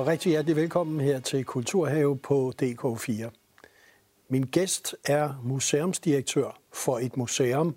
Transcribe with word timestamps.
Og 0.00 0.06
rigtig 0.06 0.30
hjertelig 0.30 0.56
velkommen 0.56 1.00
her 1.00 1.20
til 1.20 1.44
Kulturhave 1.44 2.18
på 2.18 2.52
DK4. 2.62 3.30
Min 4.28 4.42
gæst 4.42 4.96
er 5.04 5.40
museumsdirektør 5.44 6.60
for 6.72 6.98
et 6.98 7.16
museum, 7.16 7.74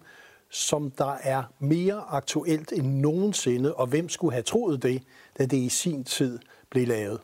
som 0.49 0.91
der 0.91 1.13
er 1.23 1.43
mere 1.59 2.03
aktuelt 2.09 2.71
end 2.71 2.87
nogensinde, 2.87 3.73
og 3.73 3.87
hvem 3.87 4.09
skulle 4.09 4.33
have 4.33 4.43
troet 4.43 4.83
det, 4.83 5.03
da 5.37 5.45
det 5.45 5.57
i 5.57 5.69
sin 5.69 6.03
tid 6.03 6.39
blev 6.69 6.87
lavet. 6.87 7.21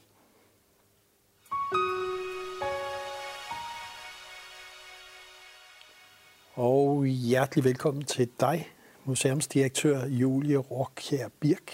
Og 6.55 7.05
hjertelig 7.05 7.63
velkommen 7.63 8.03
til 8.03 8.29
dig, 8.39 8.67
museumsdirektør 9.05 10.05
Julie 10.05 10.57
Rockjær 10.57 11.27
Birk, 11.39 11.71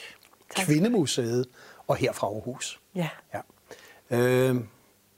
Kvindemuseet 0.50 1.48
og 1.88 1.96
her 1.96 2.12
fra 2.12 2.28
Aarhus. 2.28 2.80
Ja. 2.96 3.10
ja. 3.34 3.42
Øh, 4.10 4.56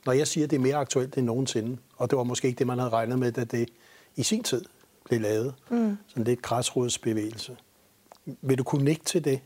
når 0.06 0.14
jeg 0.14 0.28
siger, 0.28 0.44
at 0.46 0.52
det 0.52 0.56
er 0.56 0.62
mere 0.62 0.76
aktuelt 0.76 1.18
end 1.18 1.26
nogensinde, 1.26 1.78
og 1.98 2.10
det 2.10 2.18
var 2.18 2.24
måske 2.24 2.48
ikke 2.48 2.60
det, 2.60 2.68
man 2.68 2.80
havde 2.80 2.92
regnet 2.92 3.20
med, 3.20 3.32
da 3.32 3.44
det 3.44 3.70
i 4.16 4.24
sin 4.24 4.44
tid 4.44 4.66
blev 5.06 5.22
lavet, 5.22 5.56
mm. 5.70 5.98
sådan 6.08 6.24
lidt 6.24 6.42
græsrodsbevægelse. 6.42 7.58
Vil 8.26 8.58
du 8.58 8.64
kunne 8.64 8.84
nikke 8.84 9.06
til 9.06 9.26
det? 9.26 9.42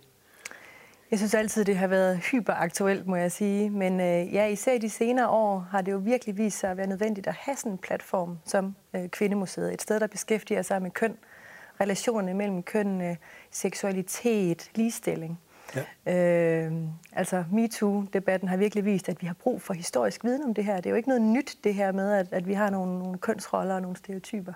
Jeg 1.11 1.19
synes 1.19 1.33
altid, 1.33 1.65
det 1.65 1.77
har 1.77 1.87
været 1.87 2.17
hyperaktuelt, 2.17 3.07
må 3.07 3.15
jeg 3.15 3.31
sige. 3.31 3.69
Men 3.69 3.99
øh, 3.99 4.33
ja, 4.33 4.45
især 4.45 4.73
i 4.73 4.77
de 4.77 4.89
senere 4.89 5.29
år 5.29 5.67
har 5.71 5.81
det 5.81 5.91
jo 5.91 5.97
virkelig 5.97 6.37
vist 6.37 6.59
sig 6.59 6.71
at 6.71 6.77
være 6.77 6.87
nødvendigt 6.87 7.27
at 7.27 7.33
have 7.33 7.57
sådan 7.57 7.71
en 7.71 7.77
platform 7.77 8.37
som 8.45 8.75
øh, 8.95 9.09
Kvindemuseet. 9.09 9.73
Et 9.73 9.81
sted, 9.81 9.99
der 9.99 10.07
beskæftiger 10.07 10.61
sig 10.61 10.81
med 10.81 10.91
køn, 10.91 11.17
relationerne 11.81 12.33
mellem 12.33 12.63
køn, 12.63 13.17
seksualitet, 13.51 14.71
ligestilling. 14.75 15.39
Ja. 15.75 16.65
Øh, 16.65 16.71
altså 17.13 17.43
MeToo-debatten 17.51 18.49
har 18.49 18.57
virkelig 18.57 18.85
vist, 18.85 19.09
at 19.09 19.21
vi 19.21 19.27
har 19.27 19.35
brug 19.43 19.61
for 19.61 19.73
historisk 19.73 20.23
viden 20.23 20.43
om 20.43 20.53
det 20.53 20.65
her. 20.65 20.75
Det 20.75 20.85
er 20.85 20.89
jo 20.89 20.95
ikke 20.95 21.09
noget 21.09 21.21
nyt, 21.21 21.57
det 21.63 21.73
her 21.73 21.91
med, 21.91 22.11
at, 22.11 22.27
at 22.31 22.47
vi 22.47 22.53
har 22.53 22.69
nogle, 22.69 22.99
nogle 22.99 23.17
kønsroller 23.17 23.75
og 23.75 23.81
nogle 23.81 23.97
stereotyper. 23.97 24.53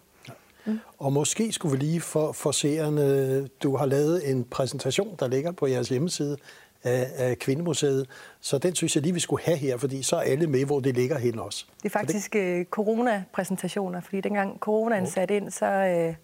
Mm. 0.66 0.80
Og 0.98 1.14
måske 1.14 1.52
skulle 1.52 1.78
vi 1.78 1.86
lige 1.86 2.02
for, 2.02 2.32
for 2.32 2.52
seerne, 2.52 3.48
du 3.48 3.76
har 3.76 3.86
lavet 3.86 4.32
en 4.32 4.44
præsentation, 4.44 5.16
der 5.20 5.28
ligger 5.28 5.52
på 5.52 5.68
jeres 5.68 5.90
hjemmeside 5.90 6.38
af, 6.84 7.12
af 7.16 7.40
Kvindemuseet, 7.40 8.10
så 8.42 8.58
den 8.58 8.76
synes 8.76 8.96
jeg 8.96 9.04
lige, 9.04 9.14
vi 9.14 9.20
skulle 9.20 9.44
have 9.44 9.58
her, 9.58 9.78
fordi 9.78 10.04
så 10.04 10.16
er 10.16 10.22
alle 10.22 10.48
med, 10.48 10.66
hvor 10.66 10.80
det 10.80 10.96
ligger 10.96 11.18
hen 11.18 11.40
også. 11.40 11.66
Det 11.78 11.86
er 11.86 12.00
faktisk 12.00 12.34
det... 12.34 12.40
Øh, 12.40 12.66
corona-præsentationer, 12.66 14.02
fordi 14.02 14.22
dengang 14.22 14.60
coronaen 14.60 15.04
okay. 15.04 15.12
satte 15.12 15.36
ind, 15.36 15.52
så 15.52 15.66
øh, 15.66 16.16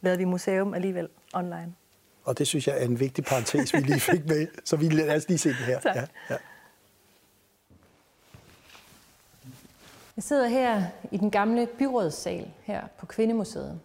lavede 0.00 0.18
vi 0.18 0.24
museum 0.24 0.74
alligevel 0.74 1.08
online. 1.34 1.74
Og 2.28 2.38
det 2.38 2.46
synes 2.46 2.66
jeg 2.68 2.80
er 2.80 2.84
en 2.84 3.00
vigtig 3.00 3.24
parentes, 3.24 3.74
vi 3.74 3.78
lige 3.78 4.00
fik 4.00 4.26
med. 4.26 4.46
Så 4.64 4.76
vi 4.76 4.88
lad 4.88 5.16
os 5.16 5.28
lige 5.28 5.38
se 5.38 5.48
den 5.48 5.56
her. 5.56 5.80
Tak. 5.80 5.96
Ja, 5.96 6.04
ja. 6.30 6.36
Jeg 10.16 10.22
sidder 10.22 10.46
her 10.46 10.82
i 11.10 11.16
den 11.16 11.30
gamle 11.30 11.66
byrådssal 11.66 12.48
her 12.62 12.82
på 12.98 13.06
Kvindemuseet. 13.06 13.80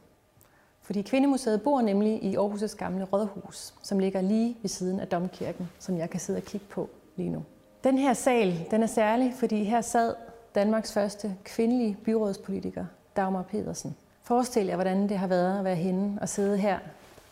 Fordi 0.82 1.02
Kvindemuseet 1.02 1.62
bor 1.62 1.82
nemlig 1.82 2.24
i 2.24 2.38
Aarhus' 2.38 2.76
gamle 2.76 3.04
rådhus, 3.04 3.74
som 3.84 4.00
ligger 4.00 4.22
lige 4.22 4.58
ved 4.62 4.70
siden 4.70 5.00
af 5.00 5.08
Domkirken, 5.08 5.70
som 5.80 5.98
jeg 5.98 6.10
kan 6.10 6.20
sidde 6.20 6.38
og 6.38 6.44
kigge 6.44 6.66
på 6.70 6.90
lige 7.16 7.30
nu. 7.30 7.46
Den 7.84 7.98
her 7.98 8.14
sal 8.14 8.66
den 8.72 8.84
er 8.84 8.88
særlig, 8.88 9.34
fordi 9.40 9.64
her 9.64 9.82
sad 9.82 10.16
Danmarks 10.56 10.94
første 10.94 11.36
kvindelige 11.44 11.98
byrådspolitiker, 12.06 12.86
Dagmar 13.16 13.42
Pedersen. 13.42 13.96
Forestil 14.24 14.66
jer, 14.66 14.76
hvordan 14.76 15.10
det 15.10 15.18
har 15.18 15.28
været 15.28 15.60
at 15.60 15.64
være 15.64 15.76
hende 15.76 16.22
og 16.22 16.30
sidde 16.30 16.58
her 16.58 16.80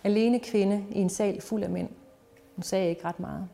alene 0.04 0.40
kvinde 0.40 0.86
i 0.90 1.00
en 1.00 1.10
sal 1.10 1.42
fuld 1.42 1.64
af 1.64 1.70
mænd. 1.70 1.90
Hun 2.56 2.64
sagde 2.64 2.90
ikke 2.90 3.06
ret 3.06 3.20
meget. 3.20 3.48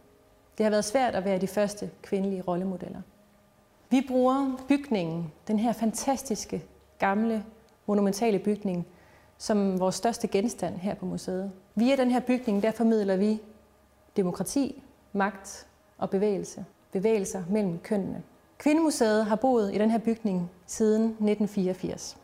Det 0.58 0.64
har 0.64 0.72
været 0.72 0.86
svært 0.86 1.16
at 1.16 1.26
være 1.26 1.38
de 1.38 1.48
første 1.48 1.90
kvindelige 2.02 2.42
rollemodeller. 2.42 3.02
Vi 3.90 4.06
bruger 4.08 4.66
bygningen, 4.68 5.32
den 5.48 5.60
her 5.60 5.74
fantastiske, 5.74 6.64
gamle, 7.00 7.46
monumentale 7.86 8.40
bygning, 8.40 8.88
som 9.38 9.80
vores 9.80 9.96
største 9.96 10.28
genstand 10.28 10.76
her 10.76 10.96
på 10.96 11.06
museet. 11.06 11.52
Via 11.76 11.96
den 11.96 12.12
her 12.12 12.20
bygning, 12.20 12.64
der 12.64 12.72
formidler 12.72 13.16
vi 13.16 13.42
demokrati, 14.18 14.84
magt 15.14 15.68
og 15.98 16.10
bevægelse. 16.10 16.66
Bevægelser 16.92 17.44
mellem 17.50 17.80
kønnene. 17.80 18.24
Kvindemuseet 18.58 19.26
har 19.26 19.36
boet 19.36 19.76
i 19.76 19.78
den 19.78 19.92
her 19.92 19.98
bygning 19.98 20.52
siden 20.66 21.04
1984. 21.04 22.18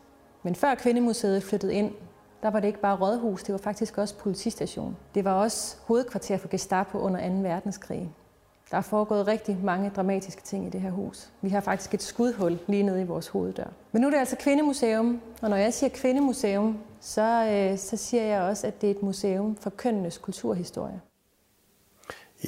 Men 0.44 0.56
før 0.56 0.76
Kvindemuseet 0.76 1.44
flyttede 1.44 1.74
ind 1.74 1.92
der 2.44 2.50
var 2.50 2.60
det 2.60 2.68
ikke 2.68 2.80
bare 2.80 2.98
rådhus, 2.98 3.44
det 3.44 3.54
var 3.54 3.60
faktisk 3.60 3.98
også 3.98 4.16
politistation. 4.16 4.98
Det 5.16 5.26
var 5.26 5.34
også 5.34 5.76
hovedkvarter 5.80 6.38
for 6.38 6.48
Gestapo 6.48 6.98
under 6.98 7.30
2. 7.30 7.36
verdenskrig. 7.36 8.12
Der 8.72 8.78
er 8.78 8.82
foregået 8.82 9.28
rigtig 9.28 9.58
mange 9.64 9.92
dramatiske 9.96 10.42
ting 10.42 10.68
i 10.68 10.70
det 10.70 10.82
her 10.82 10.92
hus. 10.92 11.30
Vi 11.42 11.50
har 11.50 11.62
faktisk 11.62 11.94
et 11.94 12.02
skudhul 12.02 12.60
lige 12.68 12.84
nede 12.84 13.02
i 13.02 13.04
vores 13.04 13.28
hoveddør. 13.28 13.72
Men 13.92 14.02
nu 14.02 14.08
er 14.08 14.12
det 14.12 14.18
altså 14.18 14.36
kvindemuseum, 14.40 15.22
og 15.42 15.50
når 15.50 15.58
jeg 15.58 15.74
siger 15.74 15.90
kvindemuseum, 15.90 16.80
så, 17.02 17.22
øh, 17.52 17.78
så 17.78 17.98
siger 17.98 18.24
jeg 18.24 18.42
også, 18.42 18.68
at 18.68 18.82
det 18.82 18.88
er 18.88 18.92
et 18.92 19.04
museum 19.04 19.56
for 19.56 19.70
kønnenes 19.70 20.18
kulturhistorie. 20.18 21.02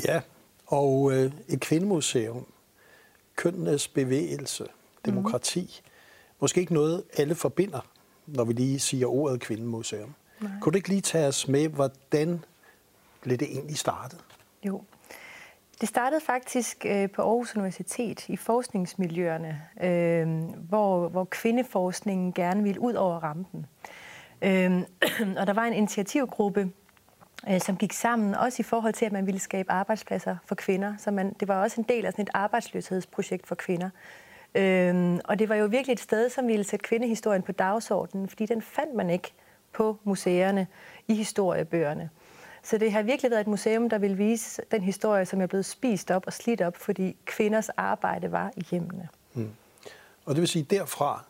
Ja, 0.05 0.21
og 0.67 1.13
øh, 1.13 1.31
et 1.47 1.59
kvindemuseum, 1.59 2.45
kønnenes 3.35 3.87
bevægelse, 3.87 4.65
demokrati, 5.05 5.81
mm. 5.85 5.91
måske 6.39 6.61
ikke 6.61 6.73
noget, 6.73 7.03
alle 7.17 7.35
forbinder 7.35 7.94
når 8.27 8.43
vi 8.43 8.53
lige 8.53 8.79
siger 8.79 9.07
ordet 9.07 9.39
kvindemuseum. 9.39 10.13
Nej. 10.41 10.51
Kunne 10.61 10.71
du 10.73 10.75
ikke 10.77 10.89
lige 10.89 11.01
tage 11.01 11.27
os 11.27 11.47
med, 11.47 11.67
hvordan 11.67 12.43
blev 13.21 13.37
det 13.37 13.47
egentlig 13.51 13.77
startet? 13.77 14.19
Jo. 14.63 14.81
Det 15.81 15.89
startede 15.89 16.21
faktisk 16.21 16.85
øh, 16.85 17.09
på 17.09 17.21
Aarhus 17.21 17.55
Universitet 17.55 18.29
i 18.29 18.37
forskningsmiljøerne, 18.37 19.61
øh, 19.83 20.27
hvor, 20.69 21.07
hvor 21.07 21.25
kvindeforskningen 21.25 22.33
gerne 22.33 22.63
ville 22.63 22.81
ud 22.81 22.93
over 22.93 23.19
rampen. 23.19 23.65
Øh, 24.41 24.81
og 25.39 25.47
der 25.47 25.53
var 25.53 25.63
en 25.65 25.73
initiativgruppe, 25.73 26.71
øh, 27.49 27.61
som 27.61 27.77
gik 27.77 27.93
sammen, 27.93 28.35
også 28.35 28.61
i 28.61 28.63
forhold 28.63 28.93
til, 28.93 29.05
at 29.05 29.11
man 29.11 29.25
ville 29.25 29.39
skabe 29.39 29.71
arbejdspladser 29.71 30.37
for 30.45 30.55
kvinder. 30.55 30.93
Så 30.97 31.11
man, 31.11 31.35
det 31.39 31.47
var 31.47 31.61
også 31.61 31.81
en 31.81 31.85
del 31.89 32.05
af 32.05 32.13
sådan 32.13 32.23
et 32.23 32.29
arbejdsløshedsprojekt 32.33 33.47
for 33.47 33.55
kvinder. 33.55 33.89
Øhm, 34.55 35.19
og 35.25 35.39
det 35.39 35.49
var 35.49 35.55
jo 35.55 35.65
virkelig 35.65 35.93
et 35.93 35.99
sted, 35.99 36.29
som 36.29 36.47
ville 36.47 36.63
sætte 36.63 36.83
kvindehistorien 36.83 37.41
på 37.41 37.51
dagsordenen, 37.51 38.29
fordi 38.29 38.45
den 38.45 38.61
fandt 38.61 38.95
man 38.95 39.09
ikke 39.09 39.33
på 39.73 39.97
museerne 40.03 40.67
i 41.07 41.15
historiebøgerne. 41.15 42.09
Så 42.63 42.77
det 42.77 42.91
har 42.91 43.01
virkelig 43.01 43.31
været 43.31 43.41
et 43.41 43.47
museum, 43.47 43.89
der 43.89 43.97
vil 43.97 44.17
vise 44.17 44.61
den 44.71 44.81
historie, 44.81 45.25
som 45.25 45.41
er 45.41 45.47
blevet 45.47 45.65
spist 45.65 46.11
op 46.11 46.23
og 46.27 46.33
slidt 46.33 46.61
op, 46.61 46.77
fordi 46.77 47.15
kvinders 47.25 47.69
arbejde 47.69 48.31
var 48.31 48.51
i 48.57 48.65
hjemmene. 48.71 49.07
Mm. 49.33 49.49
Og 50.25 50.35
det 50.35 50.41
vil 50.41 50.47
sige, 50.47 50.63
derfra, 50.69 51.23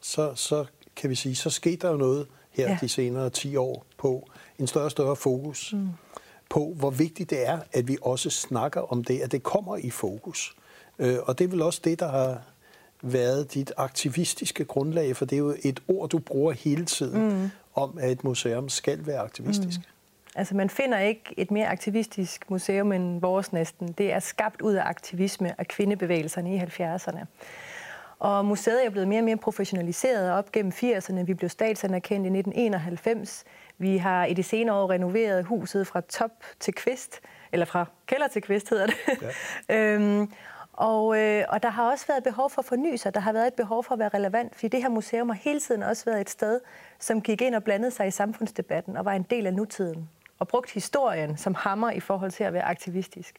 så, 0.00 0.34
så 0.34 0.64
kan 0.96 1.10
vi 1.10 1.14
sige, 1.14 1.34
så 1.34 1.50
skete 1.50 1.76
der 1.76 1.90
jo 1.90 1.96
noget 1.96 2.26
her 2.50 2.68
ja. 2.68 2.78
de 2.80 2.88
senere 2.88 3.30
10 3.30 3.56
år 3.56 3.84
på 3.98 4.28
en 4.58 4.66
større 4.66 4.84
og 4.84 4.90
større 4.90 5.16
fokus 5.16 5.72
mm. 5.72 5.88
på, 6.50 6.74
hvor 6.76 6.90
vigtigt 6.90 7.30
det 7.30 7.48
er, 7.48 7.60
at 7.72 7.88
vi 7.88 7.96
også 8.02 8.30
snakker 8.30 8.92
om 8.92 9.04
det, 9.04 9.20
at 9.20 9.32
det 9.32 9.42
kommer 9.42 9.76
i 9.76 9.90
fokus. 9.90 10.56
Øh, 10.98 11.18
og 11.22 11.38
det 11.38 11.44
er 11.44 11.48
vel 11.48 11.62
også 11.62 11.80
det, 11.84 12.00
der 12.00 12.08
har, 12.08 12.42
været 13.12 13.54
dit 13.54 13.72
aktivistiske 13.76 14.64
grundlag? 14.64 15.16
For 15.16 15.24
det 15.24 15.36
er 15.36 15.40
jo 15.40 15.54
et 15.62 15.82
ord, 15.88 16.08
du 16.08 16.18
bruger 16.18 16.52
hele 16.52 16.84
tiden, 16.84 17.28
mm. 17.28 17.50
om 17.74 17.98
at 18.00 18.10
et 18.10 18.24
museum 18.24 18.68
skal 18.68 19.06
være 19.06 19.18
aktivistisk. 19.18 19.78
Mm. 19.78 19.84
Altså 20.34 20.54
man 20.54 20.70
finder 20.70 20.98
ikke 20.98 21.34
et 21.36 21.50
mere 21.50 21.66
aktivistisk 21.66 22.50
museum 22.50 22.92
end 22.92 23.20
vores 23.20 23.52
næsten. 23.52 23.92
Det 23.98 24.12
er 24.12 24.20
skabt 24.20 24.60
ud 24.60 24.74
af 24.74 24.84
aktivisme 24.84 25.60
af 25.60 25.68
kvindebevægelserne 25.68 26.54
i 26.54 26.58
70'erne. 26.58 27.24
Og 28.18 28.44
museet 28.44 28.86
er 28.86 28.90
blevet 28.90 29.08
mere 29.08 29.20
og 29.20 29.24
mere 29.24 29.36
professionaliseret 29.36 30.30
op 30.30 30.52
gennem 30.52 30.72
80'erne. 30.76 31.22
Vi 31.22 31.34
blev 31.34 31.50
statsanerkendt 31.50 32.26
i 32.26 32.38
1991. 32.38 33.44
Vi 33.78 33.96
har 33.96 34.24
i 34.24 34.34
de 34.34 34.42
senere 34.42 34.76
år 34.76 34.90
renoveret 34.90 35.44
huset 35.44 35.86
fra 35.86 36.00
top 36.00 36.30
til 36.60 36.74
kvist, 36.74 37.20
eller 37.52 37.66
fra 37.66 37.86
kælder 38.06 38.28
til 38.28 38.42
kvist 38.42 38.70
hedder 38.70 38.86
det. 38.86 38.96
Ja. 39.68 39.76
øhm, 39.94 40.30
og, 40.76 41.18
øh, 41.18 41.44
og 41.48 41.62
der 41.62 41.68
har 41.68 41.90
også 41.90 42.06
været 42.06 42.24
behov 42.24 42.50
for 42.50 42.62
fornyelse. 42.62 43.10
Der 43.10 43.20
har 43.20 43.32
været 43.32 43.46
et 43.46 43.54
behov 43.54 43.84
for 43.84 43.92
at 43.92 43.98
være 43.98 44.08
relevant, 44.08 44.54
fordi 44.54 44.68
det 44.68 44.82
her 44.82 44.88
museum 44.88 45.28
har 45.28 45.36
hele 45.36 45.60
tiden 45.60 45.82
også 45.82 46.04
været 46.04 46.20
et 46.20 46.30
sted, 46.30 46.60
som 46.98 47.20
gik 47.20 47.42
ind 47.42 47.54
og 47.54 47.64
blandede 47.64 47.90
sig 47.90 48.06
i 48.06 48.10
samfundsdebatten 48.10 48.96
og 48.96 49.04
var 49.04 49.12
en 49.12 49.22
del 49.22 49.46
af 49.46 49.54
nutiden. 49.54 50.08
Og 50.38 50.48
brugt 50.48 50.70
historien 50.70 51.36
som 51.36 51.54
hammer 51.54 51.90
i 51.90 52.00
forhold 52.00 52.30
til 52.30 52.44
at 52.44 52.52
være 52.52 52.62
aktivistisk. 52.62 53.34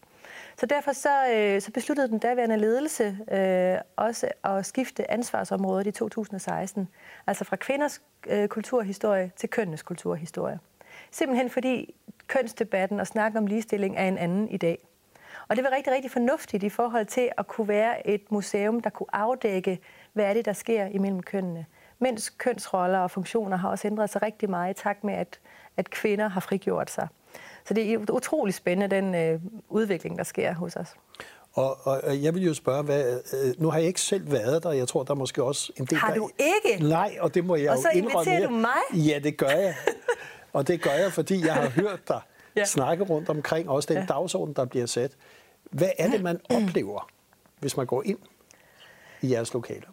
Så 0.57 0.65
derfor 0.65 0.93
så, 0.93 1.33
øh, 1.33 1.61
så 1.61 1.71
besluttede 1.71 2.07
den 2.07 2.19
daværende 2.19 2.57
ledelse 2.57 3.17
øh, 3.31 3.77
også 3.95 4.27
at 4.43 4.65
skifte 4.65 5.11
ansvarsområdet 5.11 5.87
i 5.87 5.91
2016. 5.91 6.87
Altså 7.27 7.43
fra 7.43 7.55
kvinders 7.55 8.01
øh, 8.27 8.47
kulturhistorie 8.47 9.31
til 9.35 9.49
kønnenes 9.49 9.83
kulturhistorie. 9.83 10.59
Simpelthen 11.11 11.49
fordi 11.49 11.95
kønsdebatten 12.27 12.99
og 12.99 13.07
snakken 13.07 13.37
om 13.37 13.47
ligestilling 13.47 13.97
er 13.97 14.07
en 14.07 14.17
anden 14.17 14.49
i 14.49 14.57
dag. 14.57 14.87
Og 15.47 15.55
det 15.55 15.63
var 15.63 15.71
rigtig, 15.75 15.93
rigtig 15.93 16.11
fornuftigt 16.11 16.63
i 16.63 16.69
forhold 16.69 17.05
til 17.05 17.29
at 17.37 17.47
kunne 17.47 17.67
være 17.67 18.07
et 18.07 18.31
museum, 18.31 18.81
der 18.81 18.89
kunne 18.89 19.15
afdække, 19.15 19.79
hvad 20.13 20.25
er 20.25 20.33
det, 20.33 20.45
der 20.45 20.53
sker 20.53 20.85
imellem 20.85 21.21
kønnene. 21.21 21.65
Mens 21.99 22.29
kønsroller 22.29 22.99
og 22.99 23.11
funktioner 23.11 23.57
har 23.57 23.69
også 23.69 23.87
ændret 23.87 24.09
sig 24.09 24.21
rigtig 24.21 24.49
meget 24.49 24.79
i 24.79 24.83
takt 24.83 25.03
med, 25.03 25.13
at, 25.13 25.39
at 25.77 25.89
kvinder 25.89 26.27
har 26.27 26.39
frigjort 26.39 26.91
sig. 26.91 27.07
Så 27.65 27.73
det 27.73 27.93
er 27.93 27.97
utrolig 27.97 28.53
spændende, 28.53 28.95
den 28.95 29.15
øh, 29.15 29.41
udvikling, 29.69 30.17
der 30.17 30.23
sker 30.23 30.53
hos 30.53 30.75
os. 30.75 30.95
Og, 31.53 31.87
og, 31.87 32.23
jeg 32.23 32.33
vil 32.33 32.43
jo 32.43 32.53
spørge, 32.53 32.83
hvad, 32.83 33.19
øh, 33.43 33.53
nu 33.57 33.69
har 33.69 33.77
jeg 33.77 33.87
ikke 33.87 34.01
selv 34.01 34.31
været 34.31 34.63
der, 34.63 34.71
jeg 34.71 34.87
tror, 34.87 35.03
der 35.03 35.11
er 35.11 35.15
måske 35.15 35.43
også 35.43 35.71
en 35.77 35.85
del... 35.85 35.97
Har 35.97 36.13
du 36.13 36.29
ikke? 36.39 36.83
Nej, 36.83 37.17
og 37.19 37.35
det 37.35 37.45
må 37.45 37.55
jeg 37.55 37.69
og 37.69 37.77
jo 37.83 37.89
indrømme. 37.97 38.17
Og 38.17 38.23
så 38.23 38.31
inviterer 38.31 38.47
du 38.47 38.53
mig? 38.53 39.05
Ja, 39.07 39.19
det 39.19 39.37
gør 39.37 39.49
jeg. 39.49 39.75
og 40.53 40.67
det 40.67 40.81
gør 40.81 40.91
jeg, 40.91 41.13
fordi 41.13 41.45
jeg 41.45 41.53
har 41.53 41.69
hørt 41.69 42.07
dig 42.07 42.21
ja. 42.55 42.65
snakke 42.65 43.03
rundt 43.03 43.29
omkring 43.29 43.69
også 43.69 43.93
den 43.93 43.97
ja. 43.97 44.05
dagsorden, 44.05 44.53
der 44.53 44.65
bliver 44.65 44.85
sat. 44.85 45.11
Hvad 45.71 45.89
er 45.99 46.09
det, 46.09 46.23
man 46.23 46.39
oplever, 46.49 47.09
hvis 47.59 47.77
man 47.77 47.85
går 47.85 48.03
ind 48.05 48.19
i 49.21 49.31
jeres 49.31 49.53
lokaler? 49.53 49.87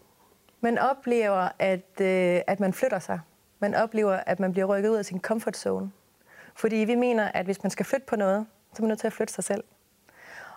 Man 0.61 0.79
oplever, 0.79 1.49
at, 1.59 2.00
øh, 2.00 2.41
at 2.47 2.61
man 2.61 2.73
flytter 2.73 2.99
sig. 2.99 3.20
Man 3.59 3.75
oplever, 3.75 4.12
at 4.12 4.41
man 4.41 4.53
bliver 4.53 4.67
rykket 4.67 4.91
ud 4.91 4.97
af 4.97 5.05
sin 5.05 5.20
comfort 5.20 5.56
zone. 5.56 5.93
Fordi 6.55 6.76
vi 6.76 6.94
mener, 6.94 7.29
at 7.29 7.44
hvis 7.44 7.62
man 7.62 7.70
skal 7.70 7.87
flytte 7.87 8.06
på 8.06 8.17
noget, 8.17 8.47
så 8.73 8.76
er 8.79 8.82
man 8.82 8.88
nødt 8.88 9.00
til 9.00 9.06
at 9.06 9.12
flytte 9.12 9.35
sig 9.35 9.44
selv. 9.44 9.64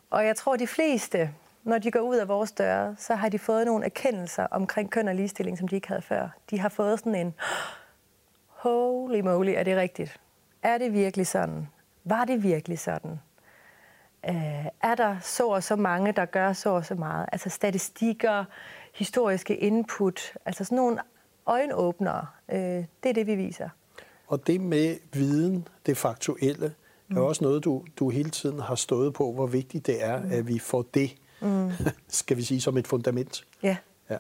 Og 0.10 0.26
jeg 0.26 0.36
tror, 0.36 0.54
at 0.54 0.60
de 0.60 0.68
fleste, 0.68 1.30
når 1.64 1.78
de 1.78 1.92
går 1.92 2.00
ud 2.00 2.16
af 2.16 2.28
vores 2.28 2.52
døre, 2.52 2.96
så 3.00 3.16
har 3.16 3.30
de 3.30 3.40
fået 3.40 3.66
nogle 3.66 3.86
erkendelser 3.86 4.48
omkring 4.52 4.92
køn 4.92 5.08
og 5.08 5.16
ligestilling, 5.16 5.58
som 5.58 5.68
de 5.68 5.76
ikke 5.76 5.88
havde 5.88 6.02
før. 6.02 6.30
De 6.50 6.60
har 6.60 6.70
fået 6.70 7.00
sådan 7.00 7.16
en, 7.16 7.34
holy 8.48 9.20
moly, 9.20 9.50
er 9.50 9.64
det 9.64 9.78
rigtigt? 9.78 10.20
Er 10.64 10.78
det 10.78 10.94
virkelig 10.94 11.28
sådan? 11.28 11.68
Var 12.06 12.26
det 12.26 12.44
virkelig 12.44 12.80
sådan? 12.80 13.20
Øh, 14.30 14.66
er 14.82 14.96
der 14.96 15.20
så 15.22 15.48
og 15.48 15.64
så 15.64 15.76
mange, 15.76 16.12
der 16.12 16.26
gør 16.26 16.54
så 16.54 16.70
og 16.70 16.86
så 16.86 16.96
meget? 16.96 17.26
Altså 17.32 17.50
statistikker, 17.50 18.46
historiske 18.94 19.56
input, 19.56 20.34
altså 20.46 20.64
sådan 20.64 20.76
nogle 20.76 21.00
øjenåbnere. 21.46 22.28
Øh, 22.52 22.58
det 23.04 23.10
er 23.10 23.14
det, 23.14 23.28
vi 23.28 23.36
viser. 23.36 23.70
Og 24.28 24.48
det 24.48 24.62
med 24.62 24.98
viden, 25.14 25.68
det 25.86 25.98
faktuelle, 25.98 26.74
mm. 27.08 27.18
er 27.18 27.22
også 27.22 27.44
noget, 27.44 27.64
du, 27.64 27.84
du 28.00 28.10
hele 28.10 28.30
tiden 28.30 28.60
har 28.60 28.76
stået 28.76 29.14
på, 29.14 29.32
hvor 29.32 29.48
vigtigt 29.48 29.88
det 29.88 30.04
er, 30.04 30.22
mm. 30.22 30.32
at 30.32 30.48
vi 30.48 30.60
får 30.60 30.86
det, 30.94 31.16
mm. 31.42 31.72
skal 32.08 32.38
vi 32.38 32.42
sige, 32.44 32.62
som 32.62 32.78
et 32.78 32.88
fundament. 32.88 33.46
Ja. 33.64 33.78
ja. 34.10 34.18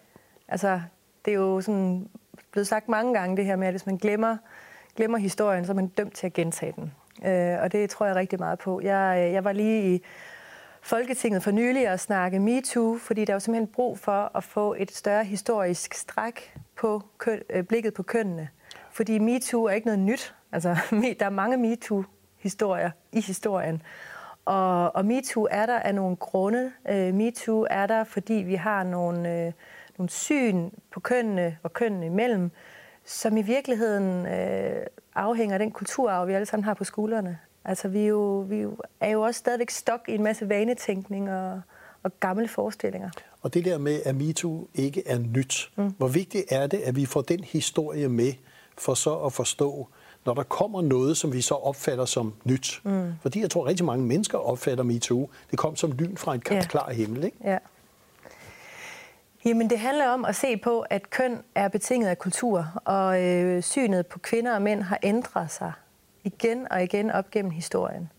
Altså, 0.47 0.81
det 1.25 1.31
er 1.31 1.37
jo 1.37 1.61
sådan 1.61 2.09
blevet 2.51 2.67
sagt 2.67 2.89
mange 2.89 3.13
gange, 3.13 3.37
det 3.37 3.45
her 3.45 3.55
med, 3.55 3.67
at 3.67 3.73
hvis 3.73 3.85
man 3.85 3.97
glemmer, 3.97 4.37
glemmer 4.95 5.17
historien, 5.17 5.65
så 5.65 5.71
er 5.71 5.75
man 5.75 5.87
dømt 5.87 6.15
til 6.15 6.25
at 6.25 6.33
gentage 6.33 6.73
den. 6.75 6.91
Øh, 7.25 7.57
og 7.61 7.71
det 7.71 7.89
tror 7.89 8.05
jeg 8.05 8.15
rigtig 8.15 8.39
meget 8.39 8.59
på. 8.59 8.81
Jeg, 8.83 9.23
øh, 9.25 9.33
jeg 9.33 9.43
var 9.43 9.51
lige 9.51 9.95
i 9.95 10.03
Folketinget 10.85 11.43
for 11.43 11.51
nylig 11.51 11.87
at 11.87 11.99
snakke 11.99 12.39
MeToo, 12.39 12.97
fordi 12.97 13.25
der 13.25 13.33
er 13.33 13.35
jo 13.35 13.39
simpelthen 13.39 13.67
brug 13.67 13.99
for 13.99 14.31
at 14.35 14.43
få 14.43 14.75
et 14.77 14.91
større 14.91 15.23
historisk 15.23 15.93
stræk 15.93 16.53
på 16.75 17.03
køn, 17.17 17.41
øh, 17.49 17.63
blikket 17.63 17.93
på 17.93 18.03
kønnene. 18.03 18.49
Fordi 18.91 19.19
MeToo 19.19 19.63
er 19.63 19.71
ikke 19.71 19.87
noget 19.87 19.99
nyt. 19.99 20.35
Altså, 20.51 20.77
der 21.19 21.25
er 21.25 21.29
mange 21.29 21.57
MeToo-historier 21.57 22.91
i 23.11 23.21
historien. 23.21 23.81
Og, 24.45 24.95
og 24.95 25.05
MeToo 25.05 25.47
er 25.51 25.65
der 25.65 25.79
af 25.79 25.95
nogle 25.95 26.15
grunde. 26.15 26.71
Øh, 26.89 27.13
MeToo 27.13 27.67
er 27.69 27.87
der, 27.87 28.03
fordi 28.03 28.33
vi 28.33 28.55
har 28.55 28.83
nogle, 28.83 29.45
øh, 29.45 29.51
nogle 29.97 30.09
syn 30.09 30.69
på 30.91 30.99
kønnene 30.99 31.57
og 31.63 31.73
kønnene 31.73 32.05
imellem, 32.05 32.51
som 33.05 33.37
i 33.37 33.41
virkeligheden 33.41 34.27
øh, 34.27 34.85
afhænger 35.15 35.55
af 35.55 35.59
den 35.59 35.71
kulturarv, 35.71 36.27
vi 36.27 36.33
alle 36.33 36.45
sammen 36.45 36.63
har 36.63 36.73
på 36.73 36.83
skuldrene. 36.83 37.39
Altså, 37.65 37.87
vi 37.87 37.99
er 38.03 38.07
jo, 38.07 38.45
vi 38.49 38.65
er 38.99 39.09
jo 39.09 39.21
også 39.21 39.37
stadigvæk 39.37 39.69
stok 39.69 40.01
i 40.07 40.15
en 40.15 40.23
masse 40.23 40.49
vanetænkning 40.49 41.31
og, 41.31 41.61
og 42.03 42.19
gamle 42.19 42.47
forestillinger. 42.47 43.09
Og 43.41 43.53
det 43.53 43.65
der 43.65 43.77
med, 43.77 44.01
at 44.05 44.15
MeToo 44.15 44.67
ikke 44.73 45.07
er 45.07 45.19
nyt. 45.19 45.71
Mm. 45.75 45.93
Hvor 45.97 46.07
vigtigt 46.07 46.45
er 46.51 46.67
det, 46.67 46.77
at 46.77 46.95
vi 46.95 47.05
får 47.05 47.21
den 47.21 47.43
historie 47.43 48.09
med, 48.09 48.33
for 48.77 48.93
så 48.93 49.15
at 49.15 49.33
forstå, 49.33 49.87
når 50.25 50.33
der 50.33 50.43
kommer 50.43 50.81
noget, 50.81 51.17
som 51.17 51.33
vi 51.33 51.41
så 51.41 51.55
opfatter 51.55 52.05
som 52.05 52.33
nyt. 52.43 52.81
Mm. 52.83 53.13
Fordi 53.21 53.41
jeg 53.41 53.49
tror, 53.49 53.61
at 53.61 53.67
rigtig 53.67 53.85
mange 53.85 54.05
mennesker 54.05 54.37
opfatter 54.37 54.83
MeToo. 54.83 55.29
Det 55.51 55.59
kom 55.59 55.75
som 55.75 55.91
lyn 55.91 56.17
fra 56.17 56.33
en 56.33 56.41
ja. 56.51 56.61
klar 56.61 56.91
himmel, 56.91 57.23
ikke? 57.23 57.37
Ja. 57.43 57.57
Jamen, 59.45 59.69
det 59.69 59.79
handler 59.79 60.07
om 60.07 60.25
at 60.25 60.35
se 60.35 60.57
på, 60.57 60.85
at 60.89 61.09
køn 61.09 61.43
er 61.55 61.67
betinget 61.67 62.09
af 62.09 62.17
kultur, 62.17 62.81
og 62.85 63.23
øh, 63.23 63.63
synet 63.63 64.07
på 64.07 64.19
kvinder 64.19 64.55
og 64.55 64.61
mænd 64.61 64.81
har 64.81 64.99
ændret 65.03 65.51
sig 65.51 65.71
igen 66.23 66.71
og 66.71 66.83
igen 66.83 67.11
op 67.11 67.31
gennem 67.31 67.51
historien. 67.51 68.11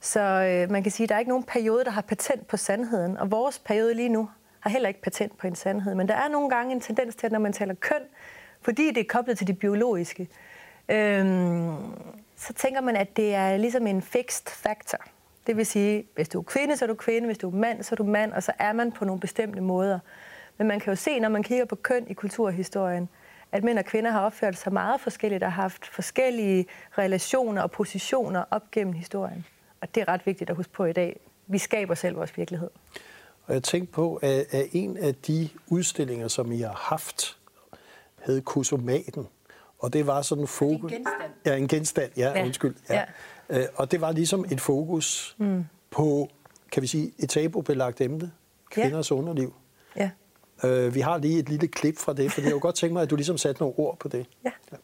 Så 0.00 0.20
øh, 0.20 0.70
man 0.70 0.82
kan 0.82 0.92
sige, 0.92 1.04
at 1.04 1.08
der 1.08 1.14
er 1.14 1.18
ikke 1.18 1.28
nogen 1.28 1.44
periode, 1.44 1.84
der 1.84 1.90
har 1.90 2.00
patent 2.00 2.46
på 2.46 2.56
sandheden, 2.56 3.16
og 3.16 3.30
vores 3.30 3.58
periode 3.58 3.94
lige 3.94 4.08
nu 4.08 4.28
har 4.60 4.70
heller 4.70 4.88
ikke 4.88 5.02
patent 5.02 5.38
på 5.38 5.46
en 5.46 5.54
sandhed. 5.54 5.94
Men 5.94 6.08
der 6.08 6.14
er 6.14 6.28
nogle 6.28 6.50
gange 6.50 6.72
en 6.72 6.80
tendens 6.80 7.14
til, 7.14 7.26
at 7.26 7.32
når 7.32 7.38
man 7.38 7.52
taler 7.52 7.74
køn, 7.74 8.02
fordi 8.60 8.88
det 8.90 9.00
er 9.00 9.08
koblet 9.08 9.38
til 9.38 9.46
det 9.46 9.58
biologiske, 9.58 10.28
øh, 10.88 11.26
så 12.36 12.52
tænker 12.52 12.80
man, 12.80 12.96
at 12.96 13.16
det 13.16 13.34
er 13.34 13.56
ligesom 13.56 13.86
en 13.86 14.02
fixed 14.02 14.46
factor. 14.46 14.98
Det 15.46 15.56
vil 15.56 15.66
sige, 15.66 16.04
hvis 16.14 16.28
du 16.28 16.38
er 16.38 16.42
kvinde, 16.42 16.76
så 16.76 16.84
er 16.84 16.86
du 16.86 16.94
kvinde, 16.94 17.26
hvis 17.26 17.38
du 17.38 17.48
er 17.50 17.54
mand, 17.54 17.82
så 17.82 17.94
er 17.94 17.96
du 17.96 18.04
mand, 18.04 18.32
og 18.32 18.42
så 18.42 18.52
er 18.58 18.72
man 18.72 18.92
på 18.92 19.04
nogle 19.04 19.20
bestemte 19.20 19.60
måder. 19.60 19.98
Men 20.62 20.68
man 20.68 20.80
kan 20.80 20.90
jo 20.90 20.96
se, 20.96 21.20
når 21.20 21.28
man 21.28 21.42
kigger 21.42 21.64
på 21.64 21.76
køn 21.76 22.06
i 22.08 22.12
kulturhistorien, 22.12 23.08
at 23.52 23.64
mænd 23.64 23.78
og 23.78 23.84
kvinder 23.84 24.10
har 24.10 24.20
opført 24.20 24.56
sig 24.56 24.72
meget 24.72 25.00
forskelligt 25.00 25.42
og 25.42 25.52
har 25.52 25.62
haft 25.62 25.86
forskellige 25.86 26.66
relationer 26.98 27.62
og 27.62 27.70
positioner 27.70 28.44
op 28.50 28.70
gennem 28.70 28.92
historien. 28.92 29.46
Og 29.80 29.94
det 29.94 30.00
er 30.00 30.08
ret 30.08 30.26
vigtigt 30.26 30.50
at 30.50 30.56
huske 30.56 30.72
på 30.72 30.84
i 30.84 30.92
dag. 30.92 31.20
Vi 31.46 31.58
skaber 31.58 31.94
selv 31.94 32.16
vores 32.16 32.36
virkelighed. 32.36 32.70
Og 33.46 33.54
jeg 33.54 33.62
tænkte 33.62 33.92
på, 33.92 34.14
at 34.22 34.46
en 34.72 34.96
af 34.96 35.14
de 35.14 35.48
udstillinger, 35.66 36.28
som 36.28 36.52
I 36.52 36.60
har 36.60 36.88
haft, 36.90 37.38
hed 38.26 38.42
Kusomaten. 38.42 39.26
Og 39.78 39.92
det 39.92 40.06
var 40.06 40.22
sådan 40.22 40.44
en 40.44 40.48
fokus... 40.48 40.92
En 40.92 40.98
genstand. 40.98 41.32
Ja, 41.46 41.56
en 41.56 41.68
genstand, 41.68 42.10
ja, 42.16 42.32
ja. 42.38 42.44
undskyld. 42.44 42.74
Ja. 42.88 43.04
Ja. 43.50 43.58
Øh, 43.58 43.66
og 43.74 43.90
det 43.90 44.00
var 44.00 44.12
ligesom 44.12 44.44
et 44.50 44.60
fokus 44.60 45.36
mm. 45.38 45.64
på, 45.90 46.28
kan 46.72 46.82
vi 46.82 46.86
sige, 46.86 47.12
et 47.18 47.28
tabubelagt 47.28 48.00
emne. 48.00 48.30
Kvinders 48.70 49.10
ja. 49.10 49.16
underliv. 49.16 49.54
Øh, 50.64 50.94
vi 50.94 51.00
har 51.00 51.18
lige 51.18 51.38
et 51.38 51.48
lille 51.48 51.68
klip 51.68 51.98
fra 51.98 52.12
det, 52.12 52.32
for 52.32 52.40
jeg 52.40 52.50
kunne 52.50 52.60
godt 52.60 52.74
tænke 52.74 52.92
mig, 52.92 53.02
at 53.02 53.10
du 53.10 53.16
ligesom 53.16 53.38
satte 53.38 53.62
nogle 53.62 53.78
ord 53.78 53.98
på 53.98 54.08
det. 54.08 54.26
Ja. 54.44 54.50
ja. 54.72 54.76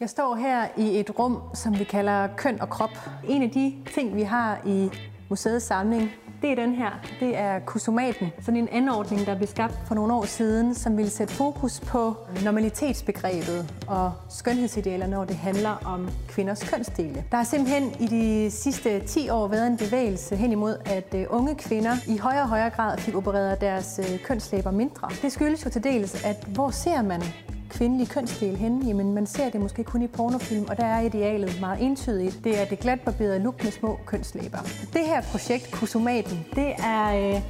Jeg 0.00 0.10
står 0.10 0.34
her 0.34 0.68
i 0.76 1.00
et 1.00 1.18
rum, 1.18 1.40
som 1.54 1.78
vi 1.78 1.84
kalder 1.84 2.28
køn 2.36 2.60
og 2.60 2.70
krop. 2.70 2.90
En 3.28 3.42
af 3.42 3.50
de 3.50 3.74
ting, 3.94 4.16
vi 4.16 4.22
har 4.22 4.60
i 4.66 4.90
museets 5.28 5.66
samling, 5.66 6.10
det 6.42 6.50
er 6.50 6.54
den 6.54 6.74
her. 6.74 6.90
Det 7.20 7.38
er 7.38 7.58
kusomaten. 7.58 8.32
Sådan 8.40 8.56
en 8.56 8.68
anordning, 8.68 9.26
der 9.26 9.36
blev 9.36 9.48
skabt 9.48 9.74
for 9.86 9.94
nogle 9.94 10.14
år 10.14 10.24
siden, 10.24 10.74
som 10.74 10.96
ville 10.96 11.10
sætte 11.10 11.34
fokus 11.34 11.80
på 11.80 12.16
normalitetsbegrebet 12.44 13.74
og 13.86 14.12
skønhedsidealer, 14.30 15.06
når 15.06 15.24
det 15.24 15.36
handler 15.36 15.82
om 15.84 16.10
kvinders 16.28 16.70
kønsdele. 16.70 17.24
Der 17.30 17.36
har 17.36 17.44
simpelthen 17.44 17.92
i 18.00 18.06
de 18.06 18.50
sidste 18.50 19.00
10 19.00 19.28
år 19.28 19.48
været 19.48 19.66
en 19.66 19.76
bevægelse 19.76 20.36
hen 20.36 20.52
imod, 20.52 20.76
at 20.86 21.14
øh, 21.14 21.26
unge 21.30 21.54
kvinder 21.54 21.96
i 22.06 22.18
højere 22.18 22.42
og 22.42 22.48
højere 22.48 22.70
grad 22.70 22.98
fik 22.98 23.14
opereret 23.14 23.60
deres 23.60 24.00
øh, 24.02 24.18
kønslæber 24.24 24.70
mindre. 24.70 25.08
Det 25.22 25.32
skyldes 25.32 25.64
jo 25.64 25.70
til 25.70 25.84
dels, 25.84 26.24
at 26.24 26.44
hvor 26.44 26.70
ser 26.70 27.02
man 27.02 27.22
kvindelige 27.68 28.08
kønsdel 28.08 28.56
henne, 28.56 28.86
Jamen, 28.86 29.14
man 29.14 29.26
ser 29.26 29.50
det 29.50 29.60
måske 29.60 29.84
kun 29.84 30.02
i 30.02 30.06
pornofilm, 30.06 30.66
og 30.68 30.76
der 30.76 30.84
er 30.86 31.00
idealet 31.00 31.60
meget 31.60 31.82
entydigt. 31.82 32.40
Det 32.44 32.60
er 32.60 32.64
det 32.64 32.78
glatbarberede 32.78 33.38
look 33.38 33.64
med 33.64 33.72
små 33.72 33.98
kønslæber. 34.06 34.58
Det 34.92 35.06
her 35.06 35.22
projekt, 35.22 35.72
Kusumaten, 35.72 36.46
det 36.54 36.74
er 36.78 37.34
øh, 37.34 37.42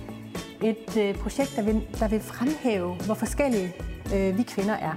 et 0.68 0.96
øh, 0.96 1.14
projekt, 1.14 1.52
der 1.56 1.62
vil, 1.62 1.82
der 2.00 2.08
vil 2.08 2.20
fremhæve, 2.20 2.94
hvor 2.94 3.14
forskellige 3.14 3.74
øh, 4.14 4.38
vi 4.38 4.42
kvinder 4.42 4.74
er. 4.74 4.94